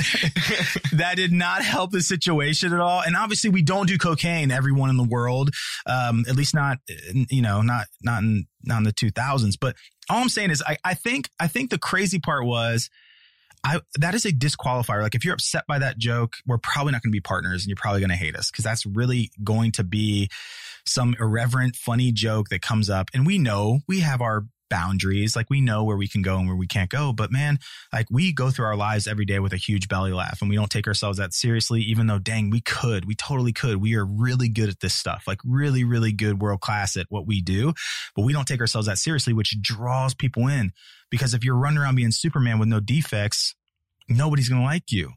[0.92, 3.02] that did not help the situation at all.
[3.02, 5.50] And obviously we don't do cocaine, everyone in the world.
[5.86, 6.78] Um, at least not,
[7.30, 9.76] you know, not, not in, not in the two thousands, but
[10.10, 12.90] all I'm saying is I, I think, I think the crazy part was,
[13.64, 15.02] I that is a disqualifier.
[15.02, 17.68] Like if you're upset by that joke, we're probably not going to be partners and
[17.68, 20.28] you're probably going to hate us because that's really going to be
[20.88, 23.08] some irreverent, funny joke that comes up.
[23.14, 25.34] And we know we have our boundaries.
[25.34, 27.12] Like we know where we can go and where we can't go.
[27.12, 27.58] But man,
[27.92, 30.56] like we go through our lives every day with a huge belly laugh and we
[30.56, 33.78] don't take ourselves that seriously, even though dang, we could, we totally could.
[33.78, 37.26] We are really good at this stuff, like really, really good world class at what
[37.26, 37.72] we do,
[38.14, 40.72] but we don't take ourselves that seriously, which draws people in.
[41.10, 43.54] Because if you're running around being Superman with no defects,
[44.08, 45.12] nobody's going to like you.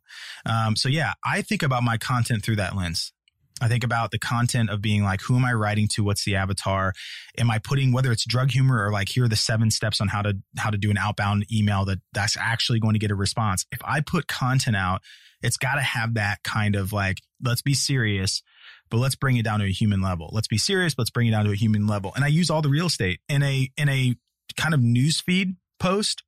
[0.46, 3.12] Um, so yeah, I think about my content through that lens.
[3.62, 6.04] I think about the content of being like, who am I writing to?
[6.04, 6.94] What's the avatar?
[7.38, 10.08] Am I putting whether it's drug humor or like here are the seven steps on
[10.08, 13.16] how to how to do an outbound email that that's actually going to get a
[13.16, 13.66] response.
[13.72, 15.02] If I put content out,
[15.44, 18.42] it's got to have that kind of like, let's be serious,
[18.90, 20.30] but let's bring it down to a human level.
[20.34, 22.12] Let's be serious, but let's bring it down to a human level.
[22.16, 24.16] And I use all the real estate in a in a
[24.58, 26.24] kind of news feed post.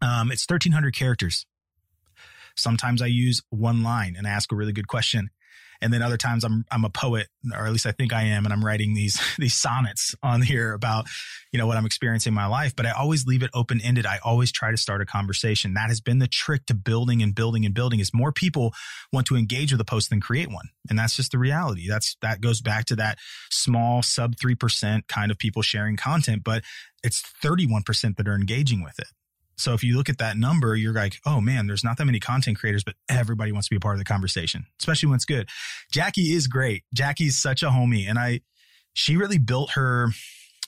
[0.00, 1.46] Um, it's 1300 characters.
[2.56, 5.30] Sometimes I use one line and ask a really good question.
[5.84, 8.46] And then other times I'm, I'm a poet, or at least I think I am.
[8.46, 11.06] And I'm writing these, these sonnets on here about,
[11.52, 14.06] you know, what I'm experiencing in my life, but I always leave it open ended.
[14.06, 15.74] I always try to start a conversation.
[15.74, 18.72] That has been the trick to building and building and building is more people
[19.12, 20.70] want to engage with a post than create one.
[20.88, 21.86] And that's just the reality.
[21.86, 23.18] That's, that goes back to that
[23.50, 26.64] small sub 3% kind of people sharing content, but
[27.02, 29.08] it's 31% that are engaging with it.
[29.56, 32.20] So if you look at that number, you're like, oh man, there's not that many
[32.20, 35.24] content creators, but everybody wants to be a part of the conversation, especially when it's
[35.24, 35.48] good.
[35.92, 36.84] Jackie is great.
[36.94, 38.08] Jackie's such a homie.
[38.08, 38.40] And I,
[38.92, 40.08] she really built her,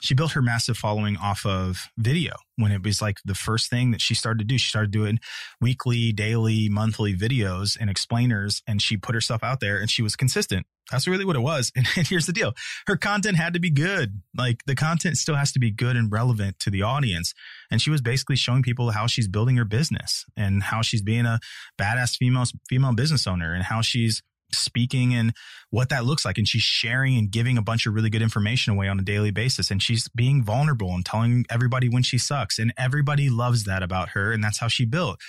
[0.01, 3.91] she built her massive following off of video when it was like the first thing
[3.91, 4.59] that she started to do.
[4.59, 5.19] She started doing
[5.61, 10.17] weekly, daily, monthly videos and explainers, and she put herself out there and she was
[10.17, 10.67] consistent.
[10.91, 11.73] That's really what it was.
[11.75, 12.53] And, and here's the deal
[12.87, 14.23] her content had to be good.
[14.37, 17.35] Like the content still has to be good and relevant to the audience.
[17.71, 21.27] And she was basically showing people how she's building her business and how she's being
[21.27, 21.41] a
[21.79, 25.33] badass female, female business owner and how she's speaking and
[25.71, 26.39] what that looks like.
[26.39, 29.31] And she's sharing and giving a bunch of really good information away on a daily
[29.31, 29.71] basis.
[29.71, 32.59] And she's being vulnerable and telling everybody when she sucks.
[32.59, 34.33] And everybody loves that about her.
[34.33, 35.21] And that's how she built.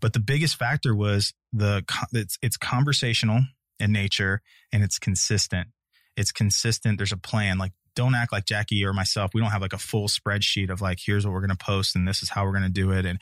[0.00, 3.42] But the biggest factor was the, it's, it's conversational
[3.80, 5.68] in nature and it's consistent.
[6.16, 6.98] It's consistent.
[6.98, 7.58] There's a plan.
[7.58, 9.32] Like, don't act like Jackie or myself.
[9.34, 11.96] We don't have like a full spreadsheet of like, here's what we're going to post
[11.96, 13.04] and this is how we're going to do it.
[13.04, 13.20] And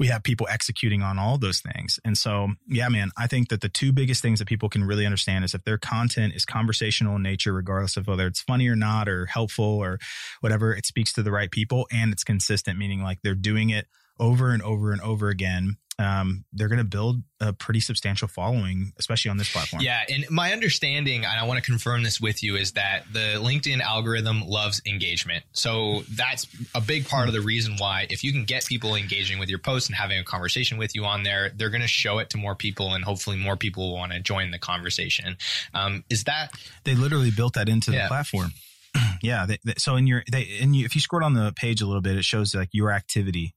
[0.00, 2.00] we have people executing on all those things.
[2.06, 5.04] And so, yeah, man, I think that the two biggest things that people can really
[5.04, 8.76] understand is if their content is conversational in nature, regardless of whether it's funny or
[8.76, 9.98] not, or helpful or
[10.40, 13.88] whatever, it speaks to the right people and it's consistent, meaning like they're doing it
[14.18, 18.94] over and over and over again um, they're going to build a pretty substantial following,
[18.98, 19.82] especially on this platform.
[19.82, 20.00] Yeah.
[20.08, 23.82] And my understanding, and I want to confirm this with you, is that the LinkedIn
[23.82, 25.44] algorithm loves engagement.
[25.52, 29.38] So that's a big part of the reason why, if you can get people engaging
[29.38, 32.18] with your posts and having a conversation with you on there, they're going to show
[32.18, 35.36] it to more people, and hopefully more people will want to join the conversation.
[35.74, 36.52] Um, is that
[36.84, 38.04] they literally built that into yeah.
[38.04, 38.52] the platform?
[39.22, 39.44] yeah.
[39.44, 41.86] They, they, so in your, they, and you, if you scroll on the page a
[41.86, 43.54] little bit, it shows like your activity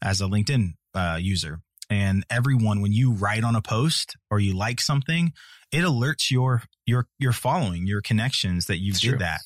[0.00, 1.60] as a LinkedIn uh, user
[1.92, 5.32] and everyone when you write on a post or you like something
[5.70, 9.18] it alerts your your your following your connections that you did true.
[9.18, 9.40] that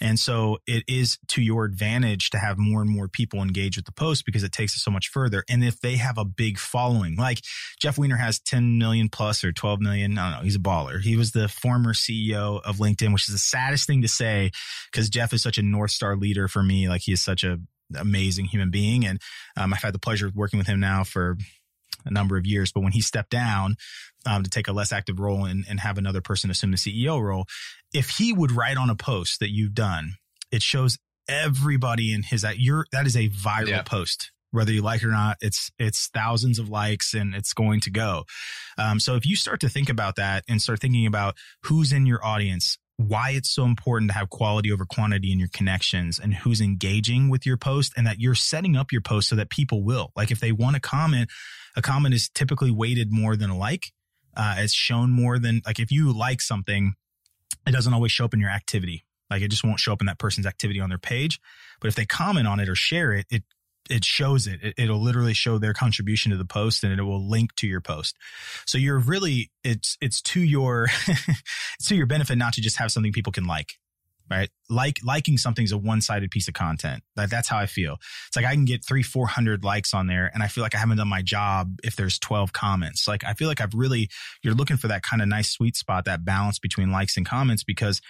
[0.00, 3.86] and so it is to your advantage to have more and more people engage with
[3.86, 5.44] the post because it takes it so much further.
[5.48, 7.40] And if they have a big following, like
[7.80, 11.00] Jeff Weiner has 10 million plus or 12 million, I don't know, he's a baller.
[11.00, 14.50] He was the former CEO of LinkedIn, which is the saddest thing to say
[14.90, 16.88] because Jeff is such a North Star leader for me.
[16.88, 17.58] Like he is such a
[17.96, 19.06] amazing human being.
[19.06, 19.20] And
[19.56, 21.36] um, I've had the pleasure of working with him now for
[22.04, 22.72] a number of years.
[22.72, 23.76] But when he stepped down
[24.24, 27.22] um, to take a less active role and, and have another person assume the CEO
[27.22, 27.46] role,
[27.92, 30.14] if he would write on a post that you've done,
[30.50, 33.82] it shows everybody in his that you're that is a viral yeah.
[33.82, 37.80] post whether you like it or not it's it's thousands of likes and it's going
[37.80, 38.24] to go
[38.78, 42.06] um, so if you start to think about that and start thinking about who's in
[42.06, 46.32] your audience why it's so important to have quality over quantity in your connections and
[46.34, 49.82] who's engaging with your post and that you're setting up your post so that people
[49.82, 50.12] will.
[50.16, 51.30] Like if they want to comment,
[51.76, 53.92] a comment is typically weighted more than a like.
[54.34, 56.94] Uh, it's shown more than like if you like something,
[57.66, 59.04] it doesn't always show up in your activity.
[59.30, 61.40] Like it just won't show up in that person's activity on their page.
[61.80, 63.42] But if they comment on it or share it, it
[63.90, 64.74] it shows it.
[64.76, 64.90] it.
[64.90, 68.16] will literally show their contribution to the post and it will link to your post.
[68.66, 72.92] So you're really, it's, it's to your, it's to your benefit not to just have
[72.92, 73.74] something people can like,
[74.30, 74.50] right?
[74.68, 77.02] Like, liking something is a one sided piece of content.
[77.16, 77.96] Like, that's how I feel.
[78.28, 80.78] It's like I can get three, 400 likes on there and I feel like I
[80.78, 83.06] haven't done my job if there's 12 comments.
[83.06, 84.08] Like, I feel like I've really,
[84.42, 87.62] you're looking for that kind of nice sweet spot, that balance between likes and comments
[87.62, 88.00] because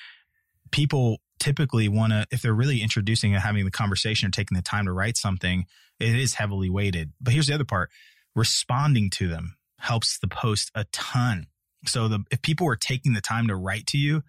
[0.70, 4.62] people typically want to, if they're really introducing and having the conversation or taking the
[4.62, 5.66] time to write something,
[6.00, 7.12] it is heavily weighted.
[7.20, 7.90] But here's the other part
[8.34, 11.46] responding to them helps the post a ton.
[11.86, 14.22] So the, if people are taking the time to write to you,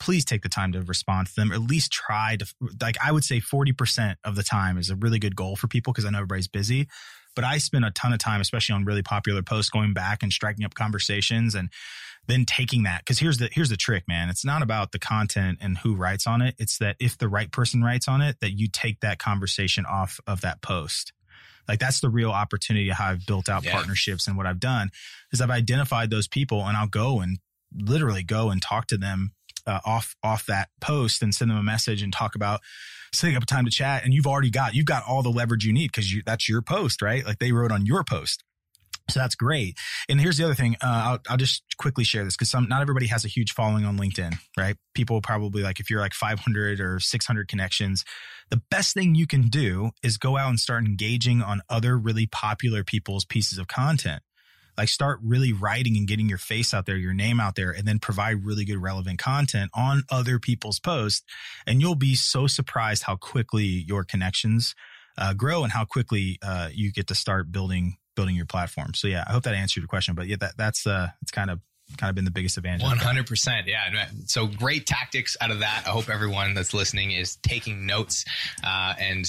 [0.00, 1.50] please take the time to respond to them.
[1.50, 2.46] Or at least try to,
[2.80, 5.92] like, I would say 40% of the time is a really good goal for people
[5.92, 6.88] because I know everybody's busy.
[7.34, 10.32] But I spend a ton of time, especially on really popular posts, going back and
[10.32, 11.70] striking up conversations and
[12.28, 15.58] then taking that because here's the here's the trick man it's not about the content
[15.60, 18.52] and who writes on it it's that if the right person writes on it that
[18.52, 21.12] you take that conversation off of that post
[21.66, 23.72] like that's the real opportunity how i've built out yeah.
[23.72, 24.90] partnerships and what i've done
[25.32, 27.38] is i've identified those people and i'll go and
[27.74, 29.32] literally go and talk to them
[29.68, 32.60] uh, off off that post and send them a message and talk about
[33.12, 35.64] setting up a time to chat and you've already got you've got all the leverage
[35.64, 38.42] you need because you, that's your post right like they wrote on your post
[39.10, 39.76] so that's great.
[40.08, 40.76] And here's the other thing.
[40.82, 43.84] Uh, I'll, I'll just quickly share this because some, not everybody has a huge following
[43.84, 44.76] on LinkedIn, right?
[44.94, 48.04] People probably like if you're like 500 or 600 connections,
[48.50, 52.26] the best thing you can do is go out and start engaging on other really
[52.26, 54.22] popular people's pieces of content.
[54.78, 57.86] Like start really writing and getting your face out there, your name out there, and
[57.86, 61.22] then provide really good relevant content on other people's posts.
[61.66, 64.74] And you'll be so surprised how quickly your connections
[65.18, 68.94] uh, grow and how quickly uh, you get to start building building your platform.
[68.94, 70.14] So yeah, I hope that answered your question.
[70.14, 71.60] But yeah, that that's uh, it's kind of
[71.96, 72.82] kind of been the biggest advantage.
[72.82, 74.08] One hundred percent, yeah.
[74.26, 75.84] So great tactics out of that.
[75.86, 78.24] I hope everyone that's listening is taking notes
[78.62, 79.24] uh, and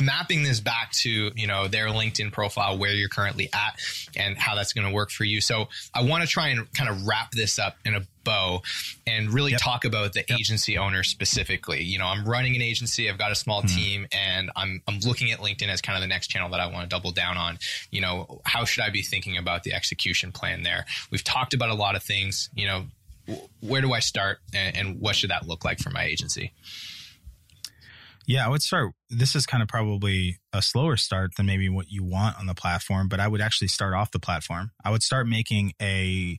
[0.00, 3.78] mapping this back to you know their linkedin profile where you're currently at
[4.16, 6.88] and how that's going to work for you so i want to try and kind
[6.88, 8.62] of wrap this up in a bow
[9.06, 9.60] and really yep.
[9.60, 10.38] talk about the yep.
[10.38, 13.76] agency owner specifically you know i'm running an agency i've got a small mm-hmm.
[13.76, 16.66] team and i'm i'm looking at linkedin as kind of the next channel that i
[16.66, 17.58] want to double down on
[17.90, 21.70] you know how should i be thinking about the execution plan there we've talked about
[21.70, 22.84] a lot of things you know
[23.60, 26.52] where do i start and, and what should that look like for my agency
[28.30, 28.92] yeah, I would start.
[29.08, 32.54] This is kind of probably a slower start than maybe what you want on the
[32.54, 34.70] platform, but I would actually start off the platform.
[34.84, 36.38] I would start making a.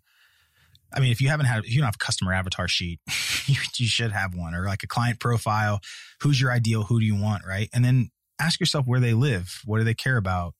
[0.94, 3.02] I mean, if you haven't had, if you don't have a customer avatar sheet,
[3.46, 5.82] you, you should have one or like a client profile.
[6.22, 6.84] Who's your ideal?
[6.84, 7.44] Who do you want?
[7.46, 7.70] Right.
[7.74, 9.62] And then ask yourself where they live.
[9.66, 10.54] What do they care about?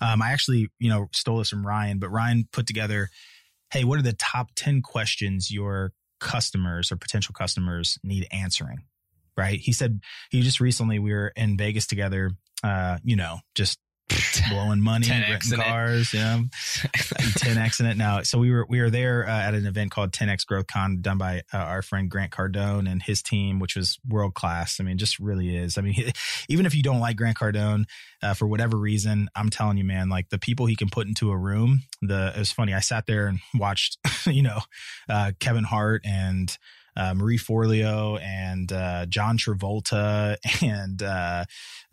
[0.00, 3.10] Um, I actually, you know, stole this from Ryan, but Ryan put together,
[3.72, 8.84] hey, what are the top 10 questions your customers or potential customers need answering?
[9.38, 9.58] Right?
[9.58, 12.32] He said he just recently we were in Vegas together,
[12.62, 13.78] uh, you know, just
[14.50, 17.96] blowing money, renting cars, you know, 10x in it.
[17.96, 21.00] Now, so we were we were there uh, at an event called 10x Growth Con,
[21.00, 24.80] done by uh, our friend Grant Cardone and his team, which was world class.
[24.80, 25.76] I mean, just really is.
[25.76, 26.10] I mean, he,
[26.48, 27.84] even if you don't like Grant Cardone
[28.22, 31.30] uh, for whatever reason, I'm telling you, man, like the people he can put into
[31.30, 31.82] a room.
[32.00, 32.72] The it was funny.
[32.72, 34.60] I sat there and watched, you know,
[35.08, 36.56] uh, Kevin Hart and
[36.98, 41.44] uh, Marie Forleo and uh, John Travolta and uh,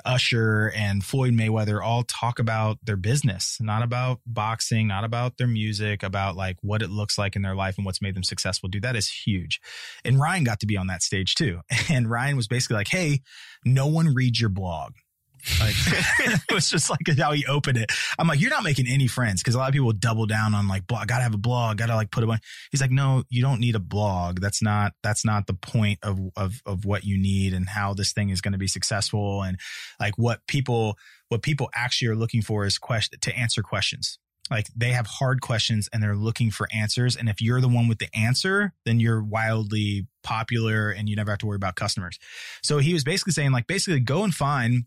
[0.03, 5.47] Usher and Floyd Mayweather all talk about their business, not about boxing, not about their
[5.47, 8.67] music, about like what it looks like in their life and what's made them successful.
[8.67, 9.61] Dude, that is huge.
[10.03, 11.61] And Ryan got to be on that stage too.
[11.87, 13.21] And Ryan was basically like, Hey,
[13.63, 14.93] no one reads your blog.
[15.59, 15.75] Like
[16.19, 17.91] it was just like how he opened it.
[18.17, 20.67] I'm like, you're not making any friends because a lot of people double down on
[20.67, 22.39] like, blog, gotta have a blog, gotta like put a one.
[22.71, 24.39] He's like, no, you don't need a blog.
[24.39, 28.13] That's not that's not the point of of of what you need and how this
[28.13, 29.59] thing is going to be successful and
[29.99, 30.97] like what people
[31.29, 34.19] what people actually are looking for is question to answer questions.
[34.51, 37.15] Like they have hard questions and they're looking for answers.
[37.15, 41.31] And if you're the one with the answer, then you're wildly popular and you never
[41.31, 42.19] have to worry about customers.
[42.61, 44.85] So he was basically saying like basically go and find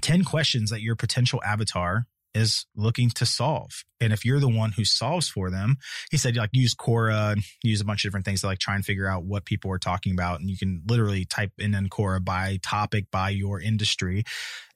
[0.00, 2.06] 10 questions that your potential avatar
[2.38, 3.84] is looking to solve.
[4.00, 5.76] And if you're the one who solves for them,
[6.10, 8.84] he said like use Quora, use a bunch of different things to like try and
[8.84, 10.40] figure out what people are talking about.
[10.40, 14.24] And you can literally type in in Quora by topic, by your industry,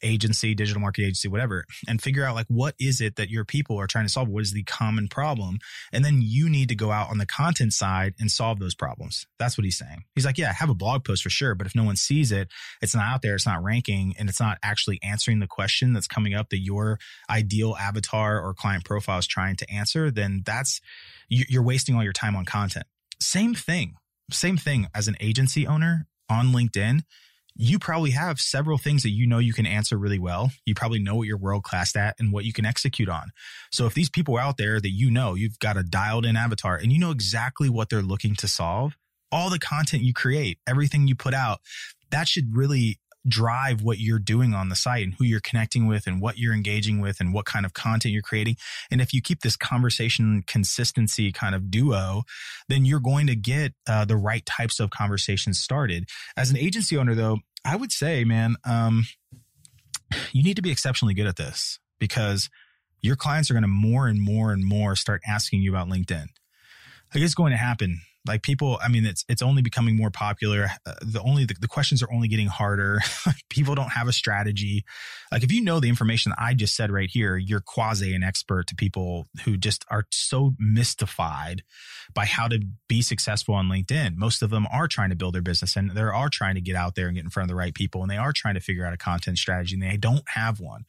[0.02, 3.78] agency, digital marketing agency, whatever, and figure out like what is it that your people
[3.78, 4.28] are trying to solve?
[4.28, 5.58] What is the common problem?
[5.92, 9.26] And then you need to go out on the content side and solve those problems.
[9.38, 10.02] That's what he's saying.
[10.16, 12.48] He's like, yeah, have a blog post for sure, but if no one sees it,
[12.80, 16.08] it's not out there, it's not ranking, and it's not actually answering the question that's
[16.08, 16.98] coming up that your
[17.52, 20.80] ideal avatar or client profile is trying to answer, then that's
[21.28, 22.86] you're wasting all your time on content.
[23.20, 23.94] Same thing.
[24.30, 27.02] Same thing as an agency owner on LinkedIn
[27.54, 30.50] you probably have several things that you know you can answer really well.
[30.64, 33.30] You probably know what you're world class at and what you can execute on.
[33.70, 36.36] So if these people are out there that you know, you've got a dialed in
[36.36, 38.96] avatar and you know exactly what they're looking to solve,
[39.30, 41.60] all the content you create, everything you put out,
[42.10, 46.06] that should really drive what you're doing on the site and who you're connecting with
[46.06, 48.56] and what you're engaging with and what kind of content you're creating.
[48.90, 52.22] And if you keep this conversation consistency kind of duo,
[52.68, 56.08] then you're going to get uh, the right types of conversations started.
[56.36, 59.06] As an agency owner, though, I would say, man, um,
[60.32, 62.50] you need to be exceptionally good at this because
[63.00, 66.26] your clients are going to more and more and more start asking you about LinkedIn.
[67.14, 70.68] Like it's going to happen like people i mean it's it's only becoming more popular.
[70.86, 73.00] Uh, the only the, the, questions are only getting harder.
[73.48, 74.84] People don't have a strategy.
[75.30, 78.66] Like if you know the information i just said right here you're quasi an expert
[78.68, 81.62] to people who just are so mystified
[82.14, 84.16] by how to be successful on linkedin.
[84.16, 86.76] Most of them are trying to build their business and they are trying to get
[86.76, 88.60] out there and get in front of the right people and they are trying to
[88.60, 90.84] figure out a content strategy and they don't have one.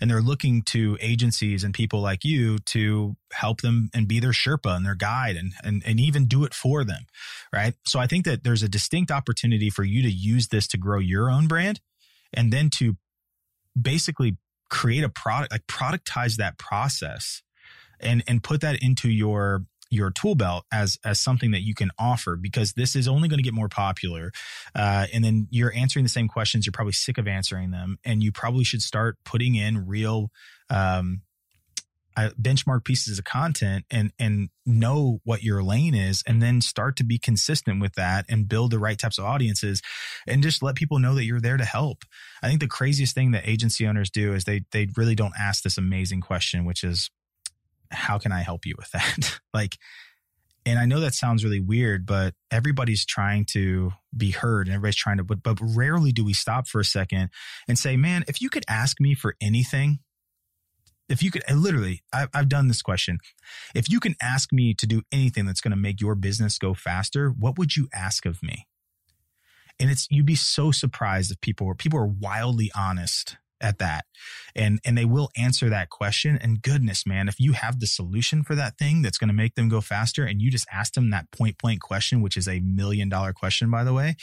[0.00, 4.30] And they're looking to agencies and people like you to help them and be their
[4.30, 7.06] sherpa and their guide and and, and even do it for for them,
[7.52, 7.74] right?
[7.86, 11.00] So I think that there's a distinct opportunity for you to use this to grow
[11.00, 11.80] your own brand
[12.32, 12.96] and then to
[13.80, 14.36] basically
[14.70, 17.42] create a product, like productize that process
[17.98, 21.90] and, and put that into your your tool belt as as something that you can
[21.98, 24.30] offer because this is only going to get more popular
[24.74, 28.22] uh, and then you're answering the same questions you're probably sick of answering them and
[28.22, 30.30] you probably should start putting in real
[30.68, 31.22] um,
[32.18, 36.96] I benchmark pieces of content and and know what your lane is and then start
[36.96, 39.80] to be consistent with that and build the right types of audiences
[40.26, 42.02] and just let people know that you're there to help.
[42.42, 45.62] I think the craziest thing that agency owners do is they they really don't ask
[45.62, 47.08] this amazing question which is
[47.92, 49.38] how can I help you with that?
[49.54, 49.78] like
[50.66, 54.96] and I know that sounds really weird, but everybody's trying to be heard and everybody's
[54.96, 57.30] trying to, but, but rarely do we stop for a second
[57.68, 60.00] and say, man, if you could ask me for anything,
[61.08, 63.18] if you could literally, I've, I've done this question.
[63.74, 66.74] If you can ask me to do anything that's going to make your business go
[66.74, 68.66] faster, what would you ask of me?
[69.80, 74.04] And it's, you'd be so surprised if people were, people are wildly honest at that
[74.54, 78.42] and and they will answer that question and goodness man if you have the solution
[78.42, 81.10] for that thing that's going to make them go faster and you just ask them
[81.10, 84.14] that point blank question which is a million dollar question by the way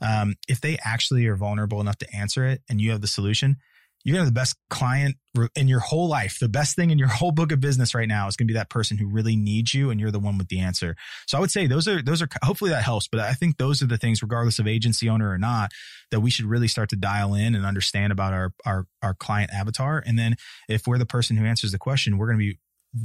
[0.00, 3.56] um, if they actually are vulnerable enough to answer it and you have the solution
[4.04, 5.16] you're going to have the best client
[5.54, 6.38] in your whole life.
[6.40, 8.56] The best thing in your whole book of business right now is going to be
[8.56, 10.96] that person who really needs you and you're the one with the answer.
[11.26, 13.82] So I would say those are, those are, hopefully that helps, but I think those
[13.82, 15.70] are the things, regardless of agency owner or not,
[16.10, 19.50] that we should really start to dial in and understand about our, our, our client
[19.52, 20.02] avatar.
[20.04, 20.36] And then
[20.68, 22.58] if we're the person who answers the question, we're going to be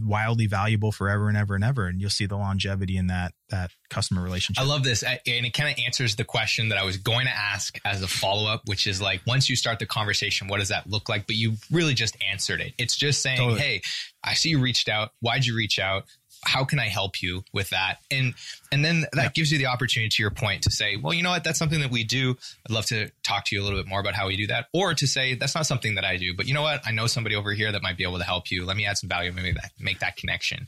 [0.04, 3.70] wildly valuable forever and ever and ever and you'll see the longevity in that that
[3.90, 4.60] customer relationship.
[4.64, 5.04] I love this.
[5.04, 8.08] And it kind of answers the question that i was going to ask as a
[8.08, 11.28] follow-up which is like once you start the conversation what does that look like?
[11.28, 12.74] But you really just answered it.
[12.78, 13.60] It's just saying totally.
[13.60, 13.82] hey
[14.24, 15.12] i see you reached out.
[15.22, 16.06] Why'd you reach out
[16.46, 17.98] how can I help you with that?
[18.12, 18.34] And
[18.72, 19.30] and then that yeah.
[19.34, 21.80] gives you the opportunity to your point to say, well, you know what, that's something
[21.82, 22.38] that we do.
[22.68, 24.68] I'd love to talk to you a little bit more about how we do that.
[24.74, 27.08] Or to say, that's not something that I do, but you know what, I know
[27.08, 28.66] somebody over here that might be able to help you.
[28.66, 30.68] Let me add some value, maybe that make that connection.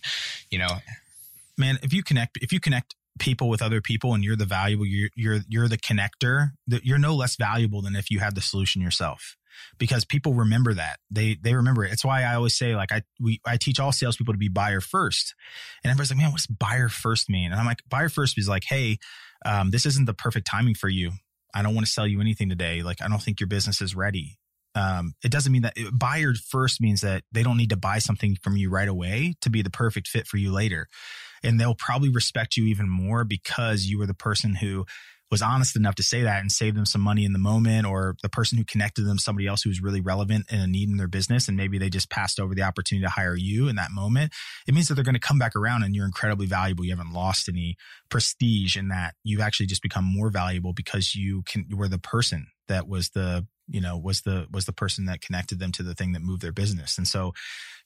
[0.49, 0.69] You know.
[1.57, 4.85] Man, if you connect if you connect people with other people and you're the valuable
[4.85, 8.81] you're you're you're the connector, you're no less valuable than if you had the solution
[8.81, 9.37] yourself
[9.77, 11.91] because people remember that they they remember it.
[11.91, 14.81] It's why I always say like I we I teach all salespeople to be buyer
[14.81, 15.35] first,
[15.83, 17.51] and everybody's like, man, what's buyer first mean?
[17.51, 18.97] And I'm like, buyer first is like, hey,
[19.45, 21.11] um, this isn't the perfect timing for you.
[21.53, 22.83] I don't want to sell you anything today.
[22.83, 24.37] Like I don't think your business is ready.
[24.75, 28.37] Um, it doesn't mean that buyer first means that they don't need to buy something
[28.43, 30.87] from you right away to be the perfect fit for you later.
[31.43, 34.85] And they'll probably respect you even more because you were the person who
[35.29, 38.15] was honest enough to say that and save them some money in the moment or
[38.21, 40.97] the person who connected them somebody else who was really relevant and a need in
[40.97, 43.91] their business and maybe they just passed over the opportunity to hire you in that
[43.91, 44.31] moment.
[44.67, 46.85] It means that they're going to come back around and you're incredibly valuable.
[46.85, 47.75] You haven't lost any
[48.09, 51.99] prestige in that you've actually just become more valuable because you can you were the
[51.99, 55.83] person that was the you know was the was the person that connected them to
[55.83, 57.33] the thing that moved their business and so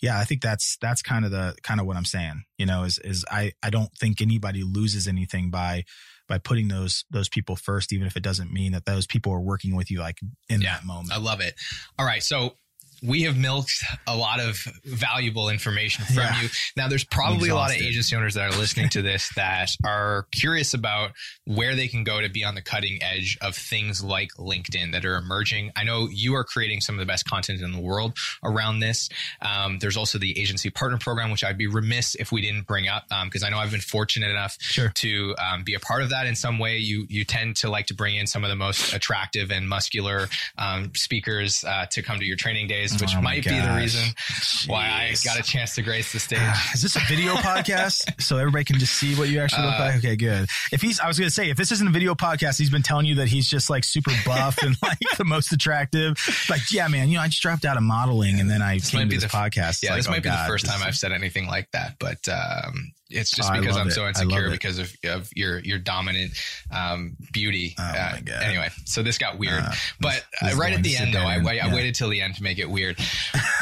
[0.01, 2.83] yeah i think that's that's kind of the kind of what i'm saying you know
[2.83, 5.83] is is i i don't think anybody loses anything by
[6.31, 9.41] by putting those those people first, even if it doesn't mean that those people are
[9.41, 11.11] working with you like in yeah, that moment.
[11.11, 11.55] I love it.
[11.99, 12.55] All right, so
[13.03, 16.41] we have milked a lot of valuable information from yeah.
[16.41, 16.49] you.
[16.77, 20.27] Now, there's probably a lot of agency owners that are listening to this that are
[20.31, 21.11] curious about
[21.45, 25.03] where they can go to be on the cutting edge of things like LinkedIn that
[25.03, 25.71] are emerging.
[25.75, 29.09] I know you are creating some of the best content in the world around this.
[29.41, 32.87] Um, there's also the agency partner program, which I'd be remiss if we didn't bring
[32.87, 34.89] up because um, I know I've been fortunate enough sure.
[34.89, 36.77] to um, be a part of that in some way.
[36.77, 40.27] You you tend to like to bring in some of the most attractive and muscular
[40.59, 43.53] um, speakers uh, to come to your training days which oh might gosh.
[43.53, 44.67] be the reason Jeez.
[44.67, 46.39] why I got a chance to grace the stage.
[46.73, 49.83] is this a video podcast so everybody can just see what you actually look uh,
[49.83, 49.95] like?
[49.97, 50.47] Okay, good.
[50.71, 52.81] If he's, I was going to say, if this isn't a video podcast, he's been
[52.81, 56.17] telling you that he's just like super buff and like the most attractive.
[56.49, 58.89] Like, yeah, man, you know, I just dropped out of modeling and then I this
[58.89, 59.83] came to this the, podcast.
[59.83, 61.95] Yeah, like, this might oh, be God, the first time I've said anything like that,
[61.99, 63.91] but um, it's just oh, because I'm it.
[63.91, 66.31] so insecure because of, of your your dominant
[66.71, 67.75] um, beauty.
[67.77, 69.61] Oh uh, anyway, so this got weird.
[69.61, 71.73] Uh, but uh, right at the end, though, I, I, yeah.
[71.73, 72.97] waited till the end to make it weird.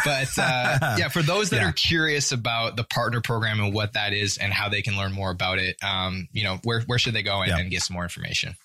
[0.05, 1.69] But uh, yeah, for those that yeah.
[1.69, 5.11] are curious about the partner program and what that is and how they can learn
[5.11, 7.59] more about it, um, you know, where where should they go and, yeah.
[7.59, 8.55] and get some more information?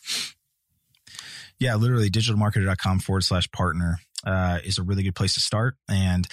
[1.58, 5.76] Yeah, literally digitalmarketer.com forward slash partner uh, is a really good place to start.
[5.88, 6.26] And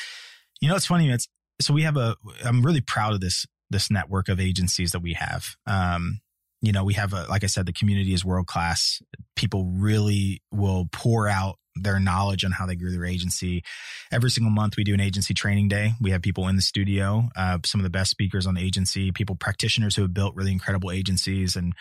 [0.59, 1.09] you know, it's funny.
[1.09, 1.27] It's
[1.59, 2.15] so we have a.
[2.43, 5.55] I'm really proud of this this network of agencies that we have.
[5.65, 6.21] Um,
[6.61, 9.01] you know, we have a, like I said, the community is world class.
[9.35, 13.63] People really will pour out their knowledge on how they grew their agency.
[14.11, 15.93] Every single month, we do an agency training day.
[16.01, 19.11] We have people in the studio, uh, some of the best speakers on the agency,
[19.11, 21.73] people, practitioners who have built really incredible agencies and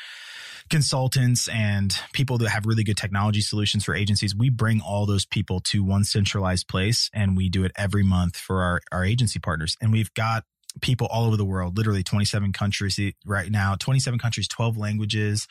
[0.69, 4.35] consultants and people that have really good technology solutions for agencies.
[4.35, 8.37] We bring all those people to one centralized place and we do it every month
[8.37, 9.77] for our, our agency partners.
[9.81, 10.45] And we've got
[10.81, 15.47] people all over the world, literally 27 countries right now, 27 countries, 12 languages.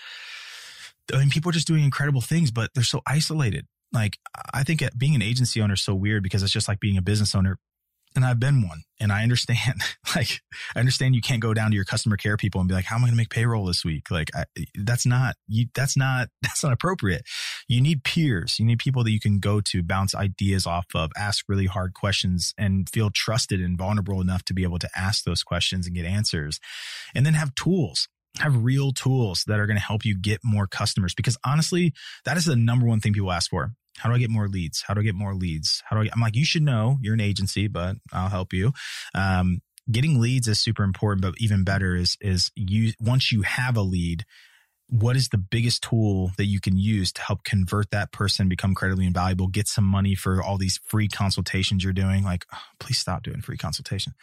[1.14, 3.68] I mean, people are just doing incredible things, but they're so isolated.
[3.92, 4.18] Like,
[4.54, 6.98] I think uh, being an agency owner is so weird because it's just like being
[6.98, 7.58] a business owner.
[8.16, 9.82] And I've been one and I understand,
[10.16, 10.42] like,
[10.76, 12.96] I understand you can't go down to your customer care people and be like, how
[12.96, 14.10] am I going to make payroll this week?
[14.12, 14.46] Like, I,
[14.76, 17.24] that's not, you, that's not, that's not appropriate.
[17.68, 18.60] You need peers.
[18.60, 21.94] You need people that you can go to bounce ideas off of, ask really hard
[21.94, 25.96] questions and feel trusted and vulnerable enough to be able to ask those questions and
[25.96, 26.60] get answers
[27.14, 28.08] and then have tools
[28.38, 31.94] have real tools that are going to help you get more customers because honestly
[32.26, 34.82] that is the number one thing people ask for how do I get more leads?
[34.82, 35.84] How do I get more leads?
[35.86, 38.54] How do I get, I'm like, you should know you're an agency, but I'll help
[38.54, 38.72] you.
[39.14, 43.76] Um, getting leads is super important, but even better is, is you, once you have
[43.76, 44.26] a lead,
[44.88, 48.74] what is the biggest tool that you can use to help convert that person, become
[48.74, 52.24] credibly invaluable, get some money for all these free consultations you're doing?
[52.24, 54.14] Like, oh, please stop doing free consultation.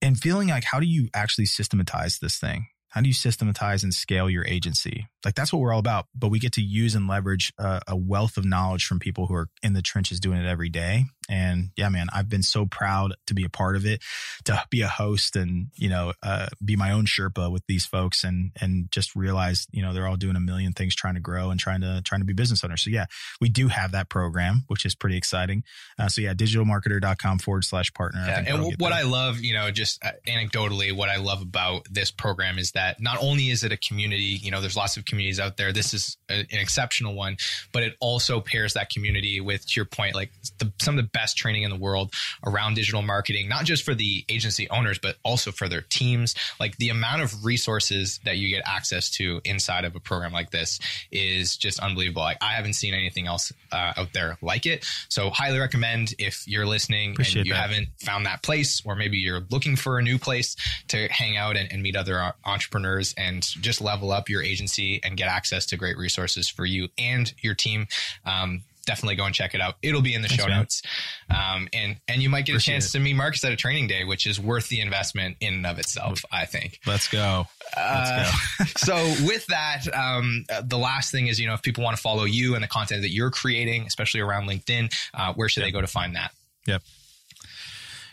[0.00, 2.66] And feeling like, how do you actually systematize this thing?
[2.92, 5.06] How do you systematize and scale your agency?
[5.24, 6.08] Like that's what we're all about.
[6.14, 9.34] But we get to use and leverage a, a wealth of knowledge from people who
[9.34, 11.06] are in the trenches doing it every day.
[11.32, 14.02] And yeah, man, I've been so proud to be a part of it,
[14.44, 18.22] to be a host and, you know, uh, be my own Sherpa with these folks
[18.22, 21.48] and, and just realize, you know, they're all doing a million things trying to grow
[21.48, 22.82] and trying to, trying to be business owners.
[22.82, 23.06] So yeah,
[23.40, 25.64] we do have that program, which is pretty exciting.
[25.98, 28.22] Uh, so yeah, digitalmarketer.com forward slash partner.
[28.26, 32.10] Yeah, and what I love, you know, just uh, anecdotally, what I love about this
[32.10, 35.40] program is that not only is it a community, you know, there's lots of communities
[35.40, 35.72] out there.
[35.72, 37.38] This is a, an exceptional one,
[37.72, 41.08] but it also pairs that community with, to your point, like the, some of the
[41.08, 42.12] best training in the world
[42.46, 46.34] around digital marketing, not just for the agency owners, but also for their teams.
[46.58, 50.50] Like the amount of resources that you get access to inside of a program like
[50.50, 52.22] this is just unbelievable.
[52.22, 54.84] Like I haven't seen anything else uh, out there like it.
[55.08, 57.70] So highly recommend if you're listening Appreciate and you that.
[57.70, 60.56] haven't found that place, or maybe you're looking for a new place
[60.88, 65.16] to hang out and, and meet other entrepreneurs and just level up your agency and
[65.16, 67.86] get access to great resources for you and your team.
[68.24, 69.76] Um, definitely go and check it out.
[69.82, 70.60] It'll be in the Thanks, show man.
[70.60, 70.82] notes.
[71.30, 72.98] Um, and, and you might get Appreciate a chance it.
[72.98, 75.78] to meet Marcus at a training day, which is worth the investment in and of
[75.78, 76.78] itself, I think.
[76.86, 77.46] Let's go.
[77.76, 78.64] Let's uh, go.
[78.76, 78.94] so
[79.26, 82.54] with that, um, the last thing is, you know, if people want to follow you
[82.54, 85.68] and the content that you're creating, especially around LinkedIn, uh, where should yep.
[85.68, 86.32] they go to find that?
[86.66, 86.82] Yep.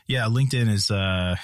[0.07, 0.25] Yeah.
[0.25, 1.35] LinkedIn is, uh,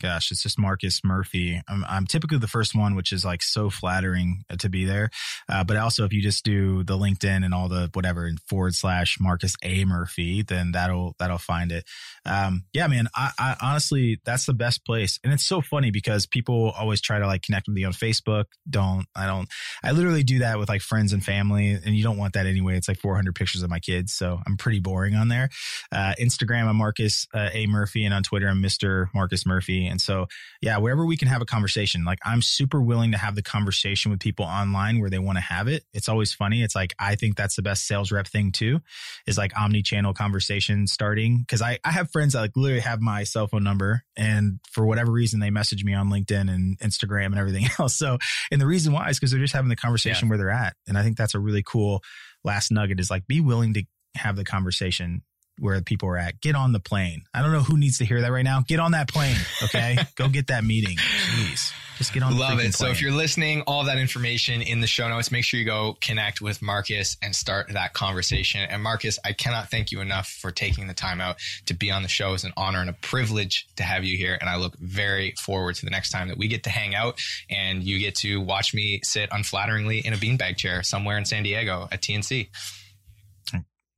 [0.00, 1.60] gosh, it's just Marcus Murphy.
[1.68, 5.10] I'm, I'm, typically the first one, which is like so flattering to be there.
[5.48, 8.74] Uh, but also, if you just do the LinkedIn and all the whatever and forward
[8.74, 11.84] slash Marcus A Murphy, then that'll that'll find it.
[12.26, 13.08] Um, yeah, man.
[13.14, 17.18] I, I, honestly, that's the best place, and it's so funny because people always try
[17.18, 18.46] to like connect with me on Facebook.
[18.68, 19.48] Don't I don't
[19.82, 22.76] I literally do that with like friends and family, and you don't want that anyway.
[22.76, 25.50] It's like 400 pictures of my kids, so I'm pretty boring on there.
[25.92, 29.06] Uh, Instagram, I'm Marcus uh, A Murphy, and on Twitter, I'm Mr.
[29.14, 29.83] Marcus Murphy.
[29.88, 30.26] And so,
[30.60, 34.10] yeah, wherever we can have a conversation, like I'm super willing to have the conversation
[34.10, 35.84] with people online where they want to have it.
[35.92, 36.62] It's always funny.
[36.62, 38.80] It's like, I think that's the best sales rep thing too,
[39.26, 41.44] is like omni channel conversation starting.
[41.48, 44.86] Cause I, I have friends that like literally have my cell phone number and for
[44.86, 47.96] whatever reason, they message me on LinkedIn and Instagram and everything else.
[47.96, 48.18] So,
[48.50, 50.30] and the reason why is because they're just having the conversation yeah.
[50.30, 50.76] where they're at.
[50.86, 52.02] And I think that's a really cool
[52.44, 53.84] last nugget is like be willing to
[54.16, 55.22] have the conversation
[55.58, 56.40] where people are at.
[56.40, 57.22] Get on the plane.
[57.32, 58.62] I don't know who needs to hear that right now.
[58.66, 59.36] Get on that plane.
[59.62, 59.98] Okay.
[60.16, 60.96] Go get that meeting.
[60.96, 61.72] Jeez.
[61.98, 62.56] Just get on Love it.
[62.56, 62.72] Plane.
[62.72, 65.96] So if you're listening, all that information in the show notes, make sure you go
[66.00, 68.62] connect with Marcus and start that conversation.
[68.62, 71.36] And Marcus, I cannot thank you enough for taking the time out
[71.66, 72.34] to be on the show.
[72.34, 74.36] It's an honor and a privilege to have you here.
[74.40, 77.20] And I look very forward to the next time that we get to hang out
[77.48, 81.44] and you get to watch me sit unflatteringly in a beanbag chair somewhere in San
[81.44, 82.48] Diego at TNC.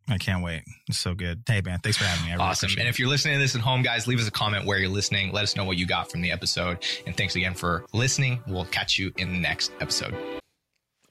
[0.08, 0.62] I can't wait.
[0.88, 1.42] It's so good.
[1.46, 2.32] Hey, man, thanks for having me.
[2.32, 2.70] Really awesome.
[2.78, 4.88] And if you're listening to this at home, guys, leave us a comment where you're
[4.88, 5.32] listening.
[5.32, 6.84] Let us know what you got from the episode.
[7.06, 8.40] And thanks again for listening.
[8.46, 10.14] We'll catch you in the next episode.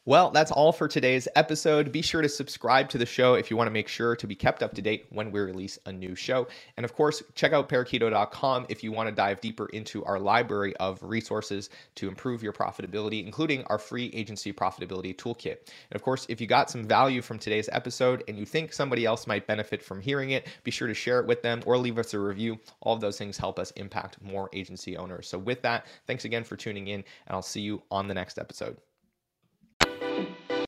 [0.07, 1.91] Well, that's all for today's episode.
[1.91, 4.35] Be sure to subscribe to the show if you want to make sure to be
[4.35, 6.47] kept up to date when we release a new show.
[6.77, 10.75] And of course, check out parakeeto.com if you want to dive deeper into our library
[10.75, 15.57] of resources to improve your profitability, including our free agency profitability toolkit.
[15.89, 19.05] And of course, if you got some value from today's episode and you think somebody
[19.05, 21.97] else might benefit from hearing it, be sure to share it with them or leave
[21.97, 22.59] us a review.
[22.81, 25.27] All of those things help us impact more agency owners.
[25.27, 28.37] So, with that, thanks again for tuning in, and I'll see you on the next
[28.37, 28.77] episode.